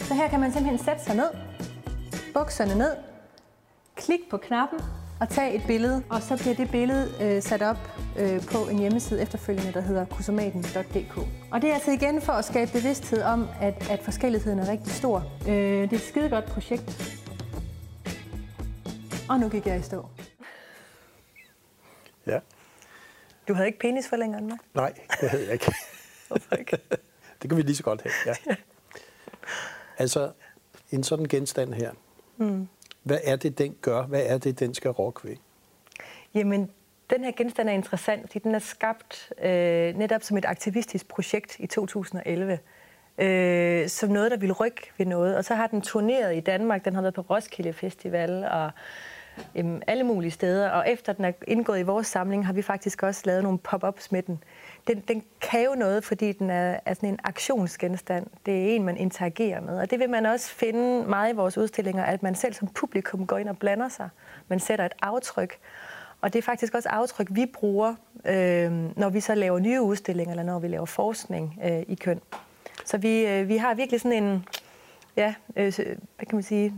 Så 0.00 0.14
her 0.14 0.28
kan 0.28 0.40
man 0.40 0.52
simpelthen 0.52 0.84
sætte 0.84 1.04
sig 1.04 1.16
ned, 1.16 1.30
bukserne 2.34 2.74
ned, 2.74 2.92
klik 3.96 4.20
på 4.30 4.36
knappen, 4.36 4.78
og 5.20 5.28
tage 5.28 5.54
et 5.54 5.62
billede, 5.66 6.02
og 6.10 6.22
så 6.22 6.36
bliver 6.36 6.54
det 6.54 6.70
billede 6.70 7.14
øh, 7.20 7.42
sat 7.42 7.62
op 7.62 7.76
øh, 8.18 8.46
på 8.52 8.58
en 8.68 8.78
hjemmeside 8.78 9.22
efterfølgende, 9.22 9.72
der 9.72 9.80
hedder 9.80 10.04
kusomaten.dk. 10.04 11.18
Og 11.50 11.62
det 11.62 11.70
er 11.70 11.74
altså 11.74 11.90
igen 11.90 12.22
for 12.22 12.32
at 12.32 12.44
skabe 12.44 12.70
bevidsthed 12.72 13.22
om, 13.22 13.48
at, 13.60 13.90
at 13.90 14.02
forskelligheden 14.02 14.58
er 14.58 14.68
rigtig 14.68 14.92
stor. 14.92 15.32
Øh, 15.48 15.54
det 15.54 15.92
er 15.92 15.96
et 15.96 16.00
skide 16.00 16.28
godt 16.28 16.44
projekt. 16.44 17.20
Og 19.28 19.40
nu 19.40 19.48
gik 19.48 19.66
jeg 19.66 19.78
i 19.78 19.82
stå. 19.82 20.08
Ja. 22.26 22.38
Du 23.48 23.54
havde 23.54 23.66
ikke 23.66 23.78
penis 23.78 24.08
for 24.08 24.16
længere 24.16 24.40
end 24.40 24.48
mig? 24.48 24.58
Nej, 24.74 24.92
det 25.20 25.30
havde 25.30 25.44
jeg 25.44 25.52
ikke. 25.52 25.74
Hvorfor 26.28 26.54
ikke? 26.54 26.78
det 27.42 27.50
kan 27.50 27.56
vi 27.56 27.62
lige 27.62 27.76
så 27.76 27.82
godt 27.82 28.02
have, 28.02 28.36
ja. 28.46 28.54
Altså, 29.98 30.32
en 30.90 31.04
sådan 31.04 31.26
genstand 31.26 31.74
her, 31.74 31.92
mm. 32.36 32.68
Hvad 33.04 33.18
er 33.24 33.36
det, 33.36 33.58
den 33.58 33.76
gør? 33.80 34.02
Hvad 34.02 34.22
er 34.26 34.38
det, 34.38 34.60
den 34.60 34.74
skal 34.74 34.90
rokke 34.90 35.28
ved? 35.28 35.36
Jamen, 36.34 36.70
den 37.10 37.24
her 37.24 37.32
genstand 37.36 37.68
er 37.68 37.72
interessant, 37.72 38.22
fordi 38.22 38.38
den 38.38 38.54
er 38.54 38.58
skabt 38.58 39.32
øh, 39.42 39.98
netop 39.98 40.22
som 40.22 40.36
et 40.36 40.44
aktivistisk 40.44 41.08
projekt 41.08 41.56
i 41.58 41.66
2011. 41.66 42.58
Øh, 43.18 43.88
som 43.88 44.10
noget, 44.10 44.30
der 44.30 44.36
ville 44.36 44.52
rykke 44.52 44.90
ved 44.98 45.06
noget. 45.06 45.36
Og 45.36 45.44
så 45.44 45.54
har 45.54 45.66
den 45.66 45.80
turneret 45.80 46.36
i 46.36 46.40
Danmark. 46.40 46.84
Den 46.84 46.94
har 46.94 47.02
været 47.02 47.14
på 47.14 47.20
Roskilde 47.20 47.72
Festival 47.72 48.44
og 48.44 48.70
jamen, 49.54 49.82
alle 49.86 50.04
mulige 50.04 50.30
steder. 50.30 50.70
Og 50.70 50.90
efter 50.90 51.12
den 51.12 51.24
er 51.24 51.32
indgået 51.46 51.78
i 51.78 51.82
vores 51.82 52.06
samling, 52.06 52.46
har 52.46 52.52
vi 52.52 52.62
faktisk 52.62 53.02
også 53.02 53.22
lavet 53.24 53.42
nogle 53.42 53.58
pop-ups 53.58 54.12
med 54.12 54.22
den 54.22 54.38
den, 54.86 55.00
den 55.08 55.24
kan 55.40 55.64
jo 55.64 55.74
noget, 55.74 56.04
fordi 56.04 56.32
den 56.32 56.50
er, 56.50 56.80
er 56.84 56.94
sådan 56.94 57.08
en 57.08 57.18
aktionsgenstand. 57.24 58.26
Det 58.46 58.54
er 58.54 58.76
en, 58.76 58.82
man 58.84 58.96
interagerer 58.96 59.60
med. 59.60 59.78
Og 59.78 59.90
det 59.90 59.98
vil 59.98 60.10
man 60.10 60.26
også 60.26 60.50
finde 60.50 61.08
meget 61.08 61.32
i 61.32 61.36
vores 61.36 61.58
udstillinger, 61.58 62.04
at 62.04 62.22
man 62.22 62.34
selv 62.34 62.54
som 62.54 62.68
publikum 62.68 63.26
går 63.26 63.38
ind 63.38 63.48
og 63.48 63.58
blander 63.58 63.88
sig. 63.88 64.08
Man 64.48 64.60
sætter 64.60 64.84
et 64.84 64.92
aftryk. 65.02 65.58
Og 66.20 66.32
det 66.32 66.38
er 66.38 66.42
faktisk 66.42 66.74
også 66.74 66.88
aftryk, 66.88 67.26
vi 67.30 67.46
bruger, 67.46 67.94
øh, 68.24 68.72
når 68.98 69.08
vi 69.08 69.20
så 69.20 69.34
laver 69.34 69.58
nye 69.58 69.80
udstillinger, 69.82 70.32
eller 70.32 70.44
når 70.44 70.58
vi 70.58 70.68
laver 70.68 70.86
forskning 70.86 71.58
øh, 71.64 71.82
i 71.88 71.94
køn. 71.94 72.20
Så 72.84 72.98
vi, 72.98 73.26
øh, 73.26 73.48
vi 73.48 73.56
har 73.56 73.74
virkelig 73.74 74.00
sådan 74.00 74.24
en, 74.24 74.44
ja, 75.16 75.34
øh, 75.56 75.72
hvad 75.76 76.26
kan 76.26 76.36
man 76.36 76.42
sige, 76.42 76.74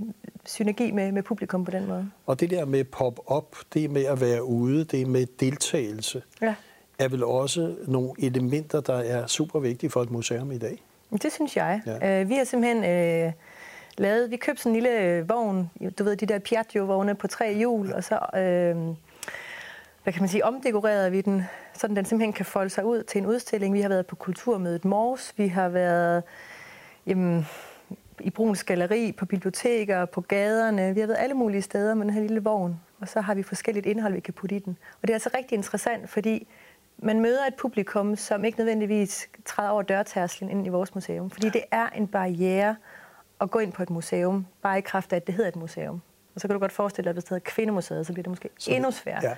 synergi 0.46 0.90
med, 0.90 1.12
med 1.12 1.22
publikum 1.22 1.64
på 1.64 1.70
den 1.70 1.86
måde. 1.88 2.10
Og 2.26 2.40
det 2.40 2.50
der 2.50 2.64
med 2.64 2.84
pop-up, 2.84 3.56
det 3.74 3.90
med 3.90 4.04
at 4.04 4.20
være 4.20 4.44
ude, 4.44 4.84
det 4.84 5.06
med 5.06 5.26
deltagelse, 5.40 6.22
ja. 6.42 6.54
er 6.98 7.08
vel 7.08 7.24
også 7.24 7.76
nogle 7.86 8.10
elementer, 8.18 8.80
der 8.80 8.98
er 8.98 9.26
super 9.26 9.58
vigtige 9.60 9.90
for 9.90 10.02
et 10.02 10.10
museum 10.10 10.52
i 10.52 10.58
dag? 10.58 10.82
Det 11.22 11.32
synes 11.32 11.56
jeg. 11.56 11.80
Ja. 11.86 12.20
Øh, 12.20 12.28
vi 12.28 12.34
har 12.34 12.44
simpelthen 12.44 12.84
øh, 12.84 13.32
lavet, 13.98 14.30
vi 14.30 14.36
købte 14.36 14.62
sådan 14.62 14.76
en 14.76 14.82
lille 14.82 15.00
øh, 15.00 15.28
vogn, 15.28 15.70
du 15.98 16.04
ved, 16.04 16.16
de 16.16 16.26
der 16.26 16.38
Piaggio-vogne 16.38 17.14
på 17.14 17.26
tre 17.26 17.54
hjul, 17.54 17.92
og 17.92 18.04
så, 18.04 18.14
øh, 18.14 18.76
hvad 20.02 20.12
kan 20.12 20.22
man 20.22 20.28
sige, 20.28 20.44
omdekorerede 20.44 21.10
vi 21.10 21.20
den, 21.20 21.44
så 21.74 21.86
den 21.86 22.04
simpelthen 22.04 22.32
kan 22.32 22.46
folde 22.46 22.70
sig 22.70 22.84
ud 22.84 23.02
til 23.02 23.18
en 23.18 23.26
udstilling. 23.26 23.74
Vi 23.74 23.80
har 23.80 23.88
været 23.88 24.06
på 24.06 24.16
Kulturmødet 24.16 24.84
Mors, 24.84 25.34
vi 25.36 25.48
har 25.48 25.68
været 25.68 26.22
jamen, 27.06 27.46
i 28.20 28.30
Bruns 28.30 28.64
Galeri, 28.64 29.12
på 29.12 29.26
biblioteker, 29.26 30.04
på 30.04 30.20
gaderne. 30.20 30.94
Vi 30.94 31.00
har 31.00 31.06
været 31.06 31.18
alle 31.18 31.34
mulige 31.34 31.62
steder 31.62 31.94
med 31.94 32.04
den 32.04 32.14
her 32.14 32.20
lille 32.20 32.42
vogn, 32.42 32.80
og 33.00 33.08
så 33.08 33.20
har 33.20 33.34
vi 33.34 33.42
forskelligt 33.42 33.86
indhold, 33.86 34.14
vi 34.14 34.20
kan 34.20 34.34
putte 34.34 34.56
i 34.56 34.58
den. 34.58 34.78
Og 35.02 35.08
det 35.08 35.10
er 35.10 35.14
altså 35.14 35.30
rigtig 35.36 35.56
interessant, 35.56 36.10
fordi 36.10 36.48
man 36.98 37.20
møder 37.20 37.46
et 37.46 37.54
publikum, 37.54 38.16
som 38.16 38.44
ikke 38.44 38.58
nødvendigvis 38.58 39.28
træder 39.44 39.70
over 39.70 39.82
dørtærsklen 39.82 40.50
ind 40.50 40.66
i 40.66 40.68
vores 40.68 40.94
museum. 40.94 41.30
Fordi 41.30 41.48
det 41.48 41.62
er 41.70 41.88
en 41.88 42.06
barriere 42.06 42.76
at 43.40 43.50
gå 43.50 43.58
ind 43.58 43.72
på 43.72 43.82
et 43.82 43.90
museum, 43.90 44.46
bare 44.62 44.78
i 44.78 44.80
kraft 44.80 45.12
af, 45.12 45.16
at 45.16 45.26
det 45.26 45.34
hedder 45.34 45.48
et 45.48 45.56
museum. 45.56 46.02
Og 46.34 46.40
så 46.40 46.48
kan 46.48 46.54
du 46.54 46.60
godt 46.60 46.72
forestille 46.72 47.04
dig, 47.04 47.10
at 47.10 47.14
hvis 47.14 47.24
det 47.24 47.30
hedder 47.30 47.44
Kvindemuseet, 47.44 48.06
så 48.06 48.12
bliver 48.12 48.22
det 48.22 48.30
måske 48.30 48.48
så 48.58 48.70
endnu 48.70 48.90
sværere. 48.90 49.36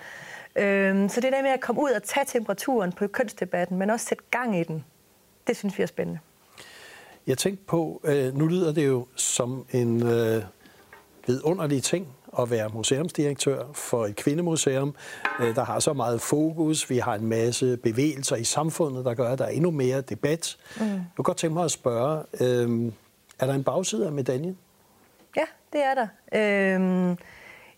Ja. 0.56 0.64
Øhm, 0.64 1.08
så 1.08 1.20
det 1.20 1.32
der 1.32 1.42
med 1.42 1.50
at 1.50 1.60
komme 1.60 1.80
ud 1.80 1.90
og 1.90 2.02
tage 2.02 2.24
temperaturen 2.26 2.92
på 2.92 3.06
kønsdebatten, 3.06 3.78
men 3.78 3.90
også 3.90 4.06
sætte 4.06 4.24
gang 4.30 4.58
i 4.58 4.64
den, 4.64 4.84
det 5.46 5.56
synes 5.56 5.78
vi 5.78 5.82
er 5.82 5.86
spændende. 5.86 6.20
Jeg 7.28 7.38
tænkte 7.38 7.64
på, 7.64 8.00
øh, 8.04 8.36
nu 8.36 8.46
lyder 8.46 8.72
det 8.72 8.86
jo 8.86 9.06
som 9.16 9.66
en 9.72 10.06
øh, 10.06 10.42
vidunderlig 11.26 11.82
ting 11.82 12.08
at 12.38 12.50
være 12.50 12.68
museumsdirektør 12.68 13.64
for 13.74 14.06
et 14.06 14.16
kvindemuseum, 14.16 14.94
øh, 15.40 15.54
der 15.54 15.64
har 15.64 15.78
så 15.80 15.92
meget 15.92 16.20
fokus. 16.20 16.90
Vi 16.90 16.98
har 16.98 17.14
en 17.14 17.26
masse 17.26 17.76
bevægelser 17.76 18.36
i 18.36 18.44
samfundet, 18.44 19.04
der 19.04 19.14
gør, 19.14 19.28
at 19.28 19.38
der 19.38 19.44
er 19.44 19.48
endnu 19.48 19.70
mere 19.70 20.00
debat. 20.00 20.56
Mm. 20.80 20.86
Jeg 20.86 21.02
kunne 21.16 21.24
godt 21.24 21.36
tænke 21.36 21.54
mig 21.54 21.64
at 21.64 21.70
spørge, 21.70 22.22
øh, 22.40 22.92
er 23.38 23.46
der 23.46 23.54
en 23.54 23.64
bagside 23.64 24.06
af 24.06 24.12
medaljen? 24.12 24.58
Ja, 25.36 25.44
det 25.72 25.80
er 25.84 25.94
der. 25.94 26.06
Øh, 26.34 26.80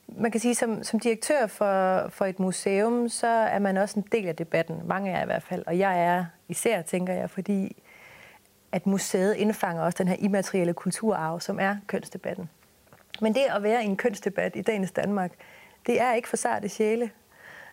man 0.09 0.30
kan 0.30 0.40
sige, 0.40 0.54
som, 0.54 0.85
som 0.85 1.00
direktør 1.00 1.47
for, 1.47 2.09
for 2.09 2.25
et 2.25 2.38
museum, 2.38 3.09
så 3.09 3.26
er 3.26 3.59
man 3.59 3.76
også 3.76 4.00
en 4.00 4.07
del 4.12 4.28
af 4.28 4.37
debatten. 4.37 4.76
Mange 4.87 5.11
er 5.11 5.23
i 5.23 5.26
hvert 5.26 5.42
fald, 5.42 5.62
og 5.66 5.78
jeg 5.78 6.04
er 6.04 6.25
især, 6.49 6.83
tænker 6.83 7.12
jeg, 7.12 7.30
fordi 7.30 7.76
at 8.73 8.87
museet 8.87 9.37
indfanger 9.37 9.83
også 9.83 9.99
den 9.99 10.09
her 10.09 10.17
immaterielle 10.19 10.73
kulturarv, 10.73 11.41
som 11.41 11.61
er 11.61 11.77
kønsdebatten. 11.87 12.49
Men 13.21 13.35
det 13.35 13.43
at 13.57 13.62
være 13.62 13.83
i 13.83 13.87
en 13.87 13.97
kønsdebat 13.97 14.57
i 14.57 14.62
dagens 14.62 14.91
Danmark, 14.93 15.33
det 15.87 16.00
er 16.00 16.15
ikke 16.15 16.29
for 16.29 16.37
sarte 16.37 16.69
sjæle. 16.69 17.11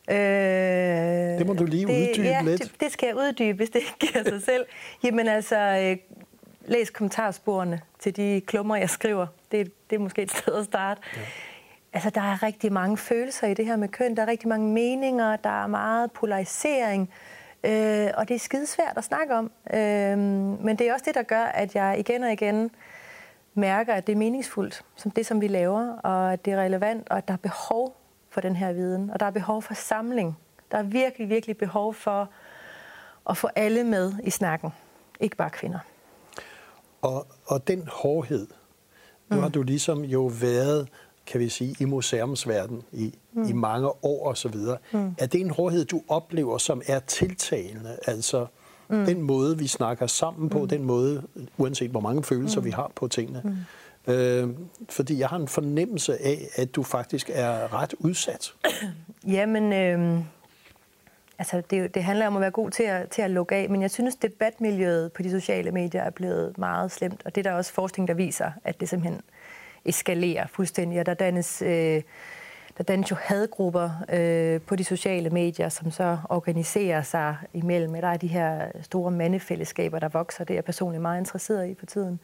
Øh, 0.09 0.17
det 1.39 1.47
må 1.47 1.53
du 1.53 1.65
lige 1.65 1.87
det, 1.87 2.09
uddybe 2.09 2.27
ja, 2.27 2.41
lidt. 2.41 2.61
Det, 2.61 2.71
det 2.79 2.91
skal 2.91 3.07
jeg 3.07 3.15
uddybe, 3.15 3.57
hvis 3.57 3.69
det 3.69 3.79
ikke 3.79 3.95
giver 3.99 4.23
sig 4.23 4.43
selv. 4.43 4.65
Jamen 5.03 5.27
altså, 5.27 5.57
øh, 5.57 5.97
læs 6.65 6.89
kommentarsporene 6.89 7.81
til 7.99 8.15
de 8.15 8.41
klummer, 8.47 8.75
jeg 8.75 8.89
skriver. 8.89 9.27
Det, 9.51 9.89
det 9.89 9.95
er 9.95 9.99
måske 9.99 10.21
et 10.21 10.31
sted 10.31 10.53
at 10.53 10.65
starte. 10.65 11.01
Ja. 11.15 11.21
Altså, 11.93 12.09
der 12.09 12.21
er 12.21 12.43
rigtig 12.43 12.73
mange 12.73 12.97
følelser 12.97 13.47
i 13.47 13.53
det 13.53 13.65
her 13.65 13.75
med 13.75 13.87
køn. 13.87 14.15
Der 14.15 14.21
er 14.21 14.27
rigtig 14.27 14.47
mange 14.47 14.73
meninger. 14.73 15.35
Der 15.35 15.63
er 15.63 15.67
meget 15.67 16.11
polarisering. 16.11 17.01
Øh, 17.01 17.36
og 18.17 18.27
det 18.27 18.35
er 18.35 18.39
skidesvært 18.39 18.97
at 18.97 19.03
snakke 19.03 19.35
om. 19.35 19.51
Øh, 19.73 20.17
men 20.65 20.75
det 20.79 20.81
er 20.87 20.93
også 20.93 21.05
det, 21.05 21.15
der 21.15 21.23
gør, 21.23 21.43
at 21.43 21.75
jeg 21.75 21.99
igen 21.99 22.23
og 22.23 22.31
igen 22.31 22.71
mærker, 23.53 23.93
at 23.93 24.07
det 24.07 24.13
er 24.13 24.17
meningsfuldt, 24.17 24.85
som 24.95 25.11
det, 25.11 25.25
som 25.25 25.41
vi 25.41 25.47
laver, 25.47 25.97
og 25.97 26.33
at 26.33 26.45
det 26.45 26.53
er 26.53 26.61
relevant, 26.61 27.09
og 27.09 27.17
at 27.17 27.27
der 27.27 27.33
er 27.33 27.37
behov 27.37 27.97
for 28.29 28.41
den 28.41 28.55
her 28.55 28.73
viden, 28.73 29.09
og 29.09 29.19
der 29.19 29.25
er 29.25 29.31
behov 29.31 29.61
for 29.61 29.73
samling. 29.73 30.37
Der 30.71 30.77
er 30.77 30.83
virkelig, 30.83 31.29
virkelig 31.29 31.57
behov 31.57 31.93
for 31.93 32.29
at 33.29 33.37
få 33.37 33.49
alle 33.55 33.83
med 33.83 34.13
i 34.23 34.29
snakken, 34.29 34.69
ikke 35.19 35.35
bare 35.35 35.49
kvinder. 35.49 35.79
Og, 37.01 37.27
og 37.45 37.67
den 37.67 37.87
hårdhed, 37.91 38.47
nu 39.29 39.35
mm. 39.35 39.41
har 39.41 39.49
du 39.49 39.63
ligesom 39.63 40.03
jo 40.03 40.31
været 40.41 40.89
kan 41.27 41.39
vi 41.39 41.49
sige, 41.49 41.75
i 41.79 41.85
museumsverdenen 41.85 42.83
i, 42.91 43.13
mm. 43.33 43.49
i 43.49 43.53
mange 43.53 43.87
år 43.87 44.27
og 44.27 44.37
så 44.37 44.49
videre. 44.49 44.77
Mm. 44.91 45.15
Er 45.17 45.25
det 45.25 45.41
en 45.41 45.49
hårdhed, 45.49 45.85
du 45.85 46.01
oplever, 46.07 46.57
som 46.57 46.81
er 46.87 46.99
tiltalende? 46.99 47.97
Altså 48.07 48.45
mm. 48.89 49.05
den 49.05 49.21
måde, 49.21 49.57
vi 49.57 49.67
snakker 49.67 50.07
sammen 50.07 50.49
på, 50.49 50.59
mm. 50.59 50.67
den 50.67 50.83
måde, 50.83 51.23
uanset 51.57 51.91
hvor 51.91 51.99
mange 51.99 52.23
følelser 52.23 52.59
mm. 52.59 52.65
vi 52.65 52.71
har 52.71 52.91
på 52.95 53.07
tingene. 53.07 53.41
Mm. 53.43 54.13
Øh, 54.13 54.49
fordi 54.89 55.19
jeg 55.19 55.27
har 55.27 55.37
en 55.37 55.47
fornemmelse 55.47 56.25
af, 56.25 56.47
at 56.55 56.75
du 56.75 56.83
faktisk 56.83 57.29
er 57.33 57.73
ret 57.73 57.93
udsat. 57.99 58.53
Jamen, 59.27 59.73
øh, 59.73 60.23
altså 61.39 61.61
det, 61.69 61.95
det 61.95 62.03
handler 62.03 62.27
om 62.27 62.35
at 62.35 62.41
være 62.41 62.51
god 62.51 62.71
til 62.71 62.83
at, 62.83 63.09
til 63.09 63.21
at 63.21 63.31
lukke 63.31 63.55
af, 63.55 63.69
men 63.69 63.81
jeg 63.81 63.91
synes, 63.91 64.15
debatmiljøet 64.15 65.11
på 65.11 65.21
de 65.21 65.31
sociale 65.31 65.71
medier 65.71 66.01
er 66.01 66.09
blevet 66.09 66.57
meget 66.57 66.91
slemt, 66.91 67.21
og 67.25 67.35
det 67.35 67.45
er 67.45 67.51
der 67.51 67.57
også 67.57 67.73
forskning, 67.73 68.07
der 68.07 68.13
viser, 68.13 68.51
at 68.63 68.79
det 68.79 68.89
simpelthen 68.89 69.21
eskalerer 69.87 70.47
fuldstændig, 70.47 70.99
og 70.99 71.05
der 71.05 71.13
dannes, 71.13 71.61
øh, 71.61 72.01
der 72.77 72.83
dannes 72.83 73.11
jo 73.11 73.15
hadgrupper 73.19 73.89
øh, 74.13 74.61
på 74.61 74.75
de 74.75 74.83
sociale 74.83 75.29
medier, 75.29 75.69
som 75.69 75.91
så 75.91 76.17
organiserer 76.29 77.01
sig 77.01 77.35
imellem. 77.53 77.93
Der 77.93 78.07
er 78.07 78.17
de 78.17 78.27
her 78.27 78.67
store 78.81 79.11
mandefællesskaber, 79.11 79.99
der 79.99 80.09
vokser. 80.09 80.43
Det 80.43 80.53
er 80.53 80.57
jeg 80.57 80.65
personligt 80.65 81.01
meget 81.01 81.19
interesseret 81.19 81.69
i 81.69 81.75
for 81.79 81.85
tiden. 81.85 82.19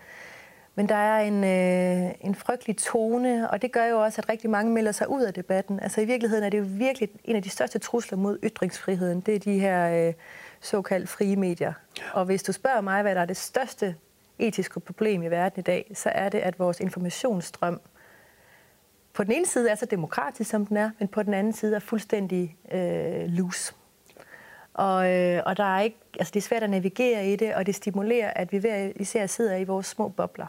Men 0.76 0.90
der 0.90 0.96
er 0.96 1.20
en, 1.22 1.44
øh, 1.44 2.12
en 2.22 2.36
frygtelig 2.36 2.78
tone, 2.78 3.50
og 3.50 3.62
det 3.62 3.72
gør 3.72 3.86
jo 3.86 4.04
også, 4.04 4.22
at 4.22 4.30
rigtig 4.30 4.50
mange 4.50 4.72
melder 4.72 4.92
sig 4.92 5.10
ud 5.10 5.22
af 5.22 5.34
debatten. 5.34 5.80
Altså 5.80 6.02
i 6.02 6.06
virkeligheden 6.06 6.44
er 6.44 6.50
det 6.50 6.58
jo 6.58 6.66
virkelig 6.68 7.10
en 7.24 7.36
af 7.36 7.44
de 7.44 7.50
største 7.50 7.80
trusler 7.80 8.18
mod 8.18 8.40
ytringsfriheden. 8.44 9.22
Det 9.22 9.36
er 9.36 9.40
de 9.40 9.60
her 9.60 10.08
øh, 10.08 10.14
såkaldt 10.62 11.10
frie 11.10 11.36
medier. 11.36 11.74
Og 12.14 12.26
hvis 12.26 12.44
du 12.44 12.52
spørger 12.52 12.82
mig, 12.82 13.02
hvad 13.02 13.16
der 13.16 13.22
er 13.22 13.26
det 13.26 13.38
største 13.38 13.96
etiske 14.48 14.80
problem 14.80 15.24
i 15.24 15.28
verden 15.28 15.60
i 15.60 15.64
dag, 15.64 15.92
så 15.94 16.10
er 16.10 16.30
det, 16.30 16.40
at 16.40 16.60
vores 16.60 16.80
informationsstrøm 16.80 17.82
på 19.14 19.24
den 19.24 19.32
ene 19.32 19.46
side 19.46 19.70
er 19.70 19.76
så 19.76 19.86
demokratisk, 19.86 20.50
som 20.50 20.66
den 20.66 20.78
er, 20.78 20.90
men 21.00 21.08
på 21.08 21.24
den 21.24 21.34
anden 21.34 21.54
side 21.54 21.76
er 21.76 21.80
fuldstændig 21.80 22.56
øh, 22.72 23.26
loose. 23.28 23.74
Og, 24.74 25.12
øh, 25.12 25.44
og 25.46 25.58
der 25.58 25.76
er 25.76 25.82
ikke, 25.82 25.98
altså 26.20 26.32
det 26.32 26.40
er 26.40 26.42
svært 26.42 26.64
at 26.64 26.70
navigere 26.70 27.28
i 27.28 27.36
det, 27.36 27.56
og 27.56 27.66
det 27.66 27.76
stimulerer, 27.76 28.32
at 28.32 28.52
vi 28.52 28.58
hver 28.58 28.92
især 28.96 29.26
sidder 29.26 29.56
i 29.56 29.64
vores 29.64 29.86
små 29.86 30.08
bobler. 30.08 30.46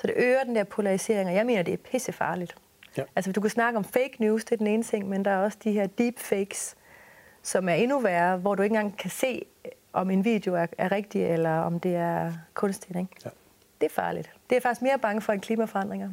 Så 0.00 0.06
det 0.06 0.14
øger 0.16 0.44
den 0.44 0.56
der 0.56 0.64
polarisering, 0.64 1.28
og 1.28 1.34
jeg 1.34 1.46
mener, 1.46 1.62
det 1.62 1.74
er 1.74 1.78
pissefarligt. 1.90 2.56
Ja. 2.96 3.02
Altså, 3.16 3.32
du 3.32 3.40
kan 3.40 3.50
snakke 3.50 3.76
om 3.76 3.84
fake 3.84 4.16
news, 4.18 4.44
det 4.44 4.52
er 4.52 4.56
den 4.56 4.66
ene 4.66 4.82
ting, 4.82 5.08
men 5.08 5.24
der 5.24 5.30
er 5.30 5.38
også 5.38 5.58
de 5.64 5.72
her 5.72 5.86
deepfakes, 5.86 6.76
som 7.42 7.68
er 7.68 7.74
endnu 7.74 8.00
værre, 8.00 8.36
hvor 8.36 8.54
du 8.54 8.62
ikke 8.62 8.76
engang 8.76 8.98
kan 8.98 9.10
se, 9.10 9.46
om 9.96 10.10
en 10.10 10.24
video 10.24 10.54
er, 10.54 10.66
er 10.78 10.92
rigtig, 10.92 11.22
eller 11.26 11.58
om 11.58 11.80
det 11.80 11.94
er 11.94 12.32
kunstigt. 12.54 12.98
Ikke? 12.98 13.10
Ja. 13.24 13.30
Det 13.80 13.86
er 13.86 13.94
farligt. 13.94 14.30
Det 14.50 14.56
er 14.56 14.60
faktisk 14.60 14.82
mere 14.82 14.98
bange 14.98 15.20
for 15.20 15.32
en 15.32 15.40
klimaforandringer. 15.40 16.10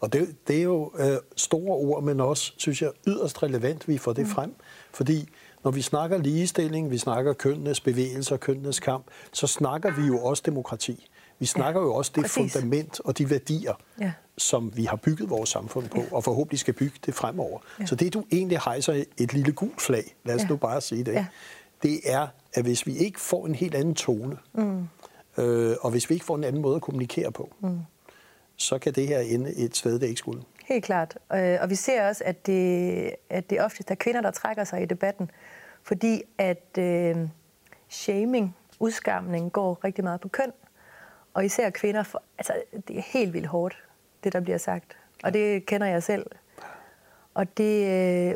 Og 0.00 0.12
det, 0.12 0.36
det 0.48 0.58
er 0.58 0.62
jo 0.62 0.92
øh, 0.98 1.16
store 1.36 1.74
ord, 1.76 2.02
men 2.02 2.20
også, 2.20 2.52
synes 2.56 2.82
jeg, 2.82 2.90
yderst 3.06 3.42
relevant, 3.42 3.88
vi 3.88 3.98
får 3.98 4.12
det 4.12 4.24
mm. 4.24 4.30
frem. 4.30 4.54
Fordi 4.92 5.28
når 5.64 5.70
vi 5.70 5.82
snakker 5.82 6.18
ligestilling, 6.18 6.90
vi 6.90 6.98
snakker 6.98 7.32
kønnenes 7.32 7.80
bevægelser, 7.80 8.36
kønnenes 8.36 8.80
kamp, 8.80 9.06
så 9.32 9.46
snakker 9.46 9.90
vi 10.00 10.06
jo 10.06 10.24
også 10.24 10.42
demokrati. 10.46 11.08
Vi 11.38 11.46
snakker 11.46 11.80
ja, 11.80 11.86
jo 11.86 11.94
også 11.94 12.12
det 12.14 12.22
præcis. 12.22 12.52
fundament 12.52 13.00
og 13.00 13.18
de 13.18 13.30
værdier, 13.30 13.74
ja. 14.00 14.12
som 14.38 14.76
vi 14.76 14.84
har 14.84 14.96
bygget 14.96 15.30
vores 15.30 15.50
samfund 15.50 15.88
på, 15.88 15.98
ja. 15.98 16.06
og 16.12 16.24
forhåbentlig 16.24 16.58
skal 16.58 16.74
bygge 16.74 16.98
det 17.06 17.14
fremover. 17.14 17.58
Ja. 17.80 17.86
Så 17.86 17.94
det, 17.94 18.14
du 18.14 18.24
egentlig 18.32 18.58
hejser 18.64 19.04
et 19.18 19.32
lille 19.32 19.52
gult 19.52 19.80
flag, 19.80 20.14
lad 20.24 20.34
os 20.34 20.42
ja. 20.42 20.48
nu 20.48 20.56
bare 20.56 20.80
sige 20.80 21.04
det, 21.04 21.12
ja. 21.12 21.26
det 21.82 22.00
er, 22.04 22.26
at 22.54 22.64
hvis 22.64 22.86
vi 22.86 22.96
ikke 22.96 23.20
får 23.20 23.46
en 23.46 23.54
helt 23.54 23.74
anden 23.74 23.94
tone, 23.94 24.38
mm. 24.52 24.88
øh, 25.38 25.76
og 25.80 25.90
hvis 25.90 26.10
vi 26.10 26.14
ikke 26.14 26.26
får 26.26 26.36
en 26.36 26.44
anden 26.44 26.62
måde 26.62 26.76
at 26.76 26.82
kommunikere 26.82 27.32
på, 27.32 27.54
mm. 27.60 27.78
så 28.56 28.78
kan 28.78 28.92
det 28.92 29.08
her 29.08 29.18
ende 29.18 29.54
et 29.54 29.76
sted, 29.76 29.98
det 29.98 30.06
ikke 30.06 30.18
skulle. 30.18 30.42
Helt 30.64 30.84
klart. 30.84 31.18
Øh, 31.34 31.58
og 31.60 31.70
vi 31.70 31.74
ser 31.74 32.08
også, 32.08 32.24
at 32.26 32.46
det, 32.46 33.14
at 33.30 33.50
det 33.50 33.60
oftest 33.60 33.90
er 33.90 33.94
kvinder, 33.94 34.20
der 34.20 34.30
trækker 34.30 34.64
sig 34.64 34.82
i 34.82 34.86
debatten, 34.86 35.30
fordi 35.82 36.22
at 36.38 36.78
øh, 36.78 37.16
shaming, 37.88 38.56
udskamning, 38.80 39.52
går 39.52 39.84
rigtig 39.84 40.04
meget 40.04 40.20
på 40.20 40.28
køn. 40.28 40.52
Og 41.34 41.44
især 41.44 41.70
kvinder, 41.70 42.02
for, 42.02 42.22
altså 42.38 42.52
det 42.88 42.98
er 42.98 43.02
helt 43.02 43.32
vildt 43.32 43.46
hårdt, 43.46 43.78
det 44.24 44.32
der 44.32 44.40
bliver 44.40 44.58
sagt. 44.58 44.96
Og 45.22 45.32
det 45.32 45.66
kender 45.66 45.86
jeg 45.86 46.02
selv. 46.02 46.26
Og 47.34 47.58
det, 47.58 47.88
øh, 47.88 48.34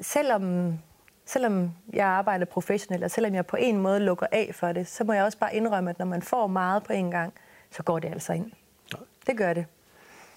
selvom 0.00 0.72
selvom 1.26 1.70
jeg 1.92 2.06
arbejder 2.06 2.44
professionelt, 2.44 3.04
og 3.04 3.10
selvom 3.10 3.34
jeg 3.34 3.46
på 3.46 3.56
en 3.56 3.78
måde 3.78 4.00
lukker 4.00 4.26
af 4.32 4.50
for 4.54 4.72
det, 4.72 4.88
så 4.88 5.04
må 5.04 5.12
jeg 5.12 5.24
også 5.24 5.38
bare 5.38 5.56
indrømme, 5.56 5.90
at 5.90 5.98
når 5.98 6.06
man 6.06 6.22
får 6.22 6.46
meget 6.46 6.82
på 6.82 6.92
en 6.92 7.10
gang, 7.10 7.32
så 7.70 7.82
går 7.82 7.98
det 7.98 8.08
altså 8.08 8.32
ind. 8.32 8.50
Nej. 8.92 9.02
Det 9.26 9.36
gør 9.36 9.52
det. 9.52 9.66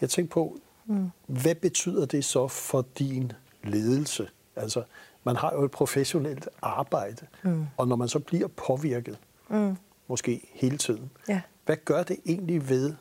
Jeg 0.01 0.09
tænker 0.09 0.33
på, 0.33 0.57
mm. 0.85 1.11
hvad 1.25 1.55
betyder 1.55 2.05
det 2.05 2.25
så 2.25 2.47
for 2.47 2.85
din 2.97 3.31
ledelse 3.63 4.29
Altså, 4.55 4.83
man 5.23 5.35
har 5.35 5.53
jo 5.53 5.63
et 5.63 5.71
professionelt 5.71 6.49
arbejde, 6.61 7.27
mm. 7.43 7.67
og 7.77 7.87
når 7.87 7.95
man 7.95 8.07
så 8.07 8.19
bliver 8.19 8.47
påvirket, 8.47 9.19
mm. 9.49 9.77
måske 10.07 10.49
hele 10.53 10.77
tiden, 10.77 11.11
ja. 11.27 11.41
hvad 11.65 11.77
gør 11.85 12.03
det 12.03 12.17
egentlig 12.25 12.69
ved, 12.69 12.93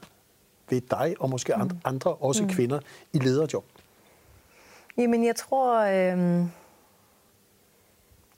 ved 0.70 0.80
dig 0.80 1.14
og 1.20 1.30
måske 1.30 1.54
mm. 1.56 1.70
andre, 1.84 2.14
også 2.14 2.42
mm. 2.42 2.48
kvinder, 2.48 2.80
i 3.12 3.18
lederjob? 3.18 3.64
Jamen, 4.96 5.24
jeg 5.24 5.36
tror... 5.36 5.80
Øh... 5.80 6.44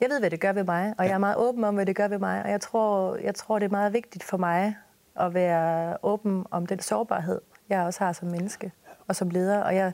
Jeg 0.00 0.10
ved, 0.10 0.20
hvad 0.20 0.30
det 0.30 0.40
gør 0.40 0.52
ved 0.52 0.64
mig, 0.64 0.94
og 0.98 1.04
ja. 1.04 1.08
jeg 1.08 1.14
er 1.14 1.18
meget 1.18 1.36
åben 1.36 1.64
om, 1.64 1.74
hvad 1.74 1.86
det 1.86 1.96
gør 1.96 2.08
ved 2.08 2.18
mig. 2.18 2.42
Og 2.42 2.50
jeg 2.50 2.60
tror, 2.60 3.16
jeg 3.16 3.34
tror, 3.34 3.58
det 3.58 3.66
er 3.66 3.70
meget 3.70 3.92
vigtigt 3.92 4.24
for 4.24 4.36
mig 4.36 4.76
at 5.20 5.34
være 5.34 5.96
åben 6.02 6.46
om 6.50 6.66
den 6.66 6.80
sårbarhed, 6.80 7.40
jeg 7.68 7.82
også 7.82 8.04
har 8.04 8.12
som 8.12 8.28
menneske 8.28 8.72
og 9.08 9.16
som 9.16 9.30
leder. 9.30 9.62
Og 9.62 9.76
jeg 9.76 9.92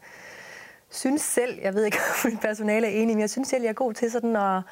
synes 0.90 1.22
selv, 1.22 1.58
jeg 1.62 1.74
ved 1.74 1.84
ikke, 1.84 1.98
om 2.24 2.30
min 2.30 2.38
personale 2.38 2.86
er 2.86 2.90
enig, 2.90 3.16
men 3.16 3.20
jeg 3.20 3.30
synes 3.30 3.48
selv, 3.48 3.62
jeg 3.62 3.68
er 3.68 3.74
god 3.74 3.92
til 3.92 4.10
sådan 4.10 4.36
at, 4.36 4.62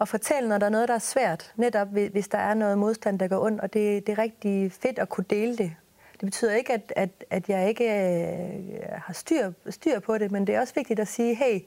at 0.00 0.08
fortælle, 0.08 0.48
når 0.48 0.58
der 0.58 0.66
er 0.66 0.70
noget, 0.70 0.88
der 0.88 0.94
er 0.94 0.98
svært. 0.98 1.52
Netop 1.56 1.88
hvis 1.88 2.28
der 2.28 2.38
er 2.38 2.54
noget 2.54 2.78
modstand, 2.78 3.18
der 3.18 3.28
går 3.28 3.44
ondt, 3.44 3.60
og 3.60 3.72
det, 3.72 4.06
det 4.06 4.12
er 4.12 4.18
rigtig 4.18 4.72
fedt 4.72 4.98
at 4.98 5.08
kunne 5.08 5.26
dele 5.30 5.56
det. 5.56 5.72
Det 6.12 6.26
betyder 6.26 6.54
ikke, 6.54 6.72
at, 6.72 6.92
at, 6.96 7.10
at 7.30 7.48
jeg 7.48 7.68
ikke 7.68 7.84
øh, 7.84 8.78
har 8.92 9.12
styr, 9.12 9.52
styr 9.70 10.00
på 10.00 10.18
det, 10.18 10.30
men 10.30 10.46
det 10.46 10.54
er 10.54 10.60
også 10.60 10.74
vigtigt 10.74 11.00
at 11.00 11.08
sige, 11.08 11.34
hey, 11.34 11.60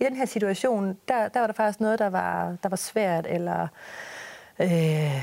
i 0.00 0.04
den 0.04 0.16
her 0.16 0.26
situation, 0.26 0.96
der, 1.08 1.28
der 1.28 1.40
var 1.40 1.46
der 1.46 1.54
faktisk 1.54 1.80
noget, 1.80 1.98
der 1.98 2.06
var, 2.06 2.56
der 2.62 2.68
var 2.68 2.76
svært, 2.76 3.26
eller 3.28 3.66
øh, 4.60 5.22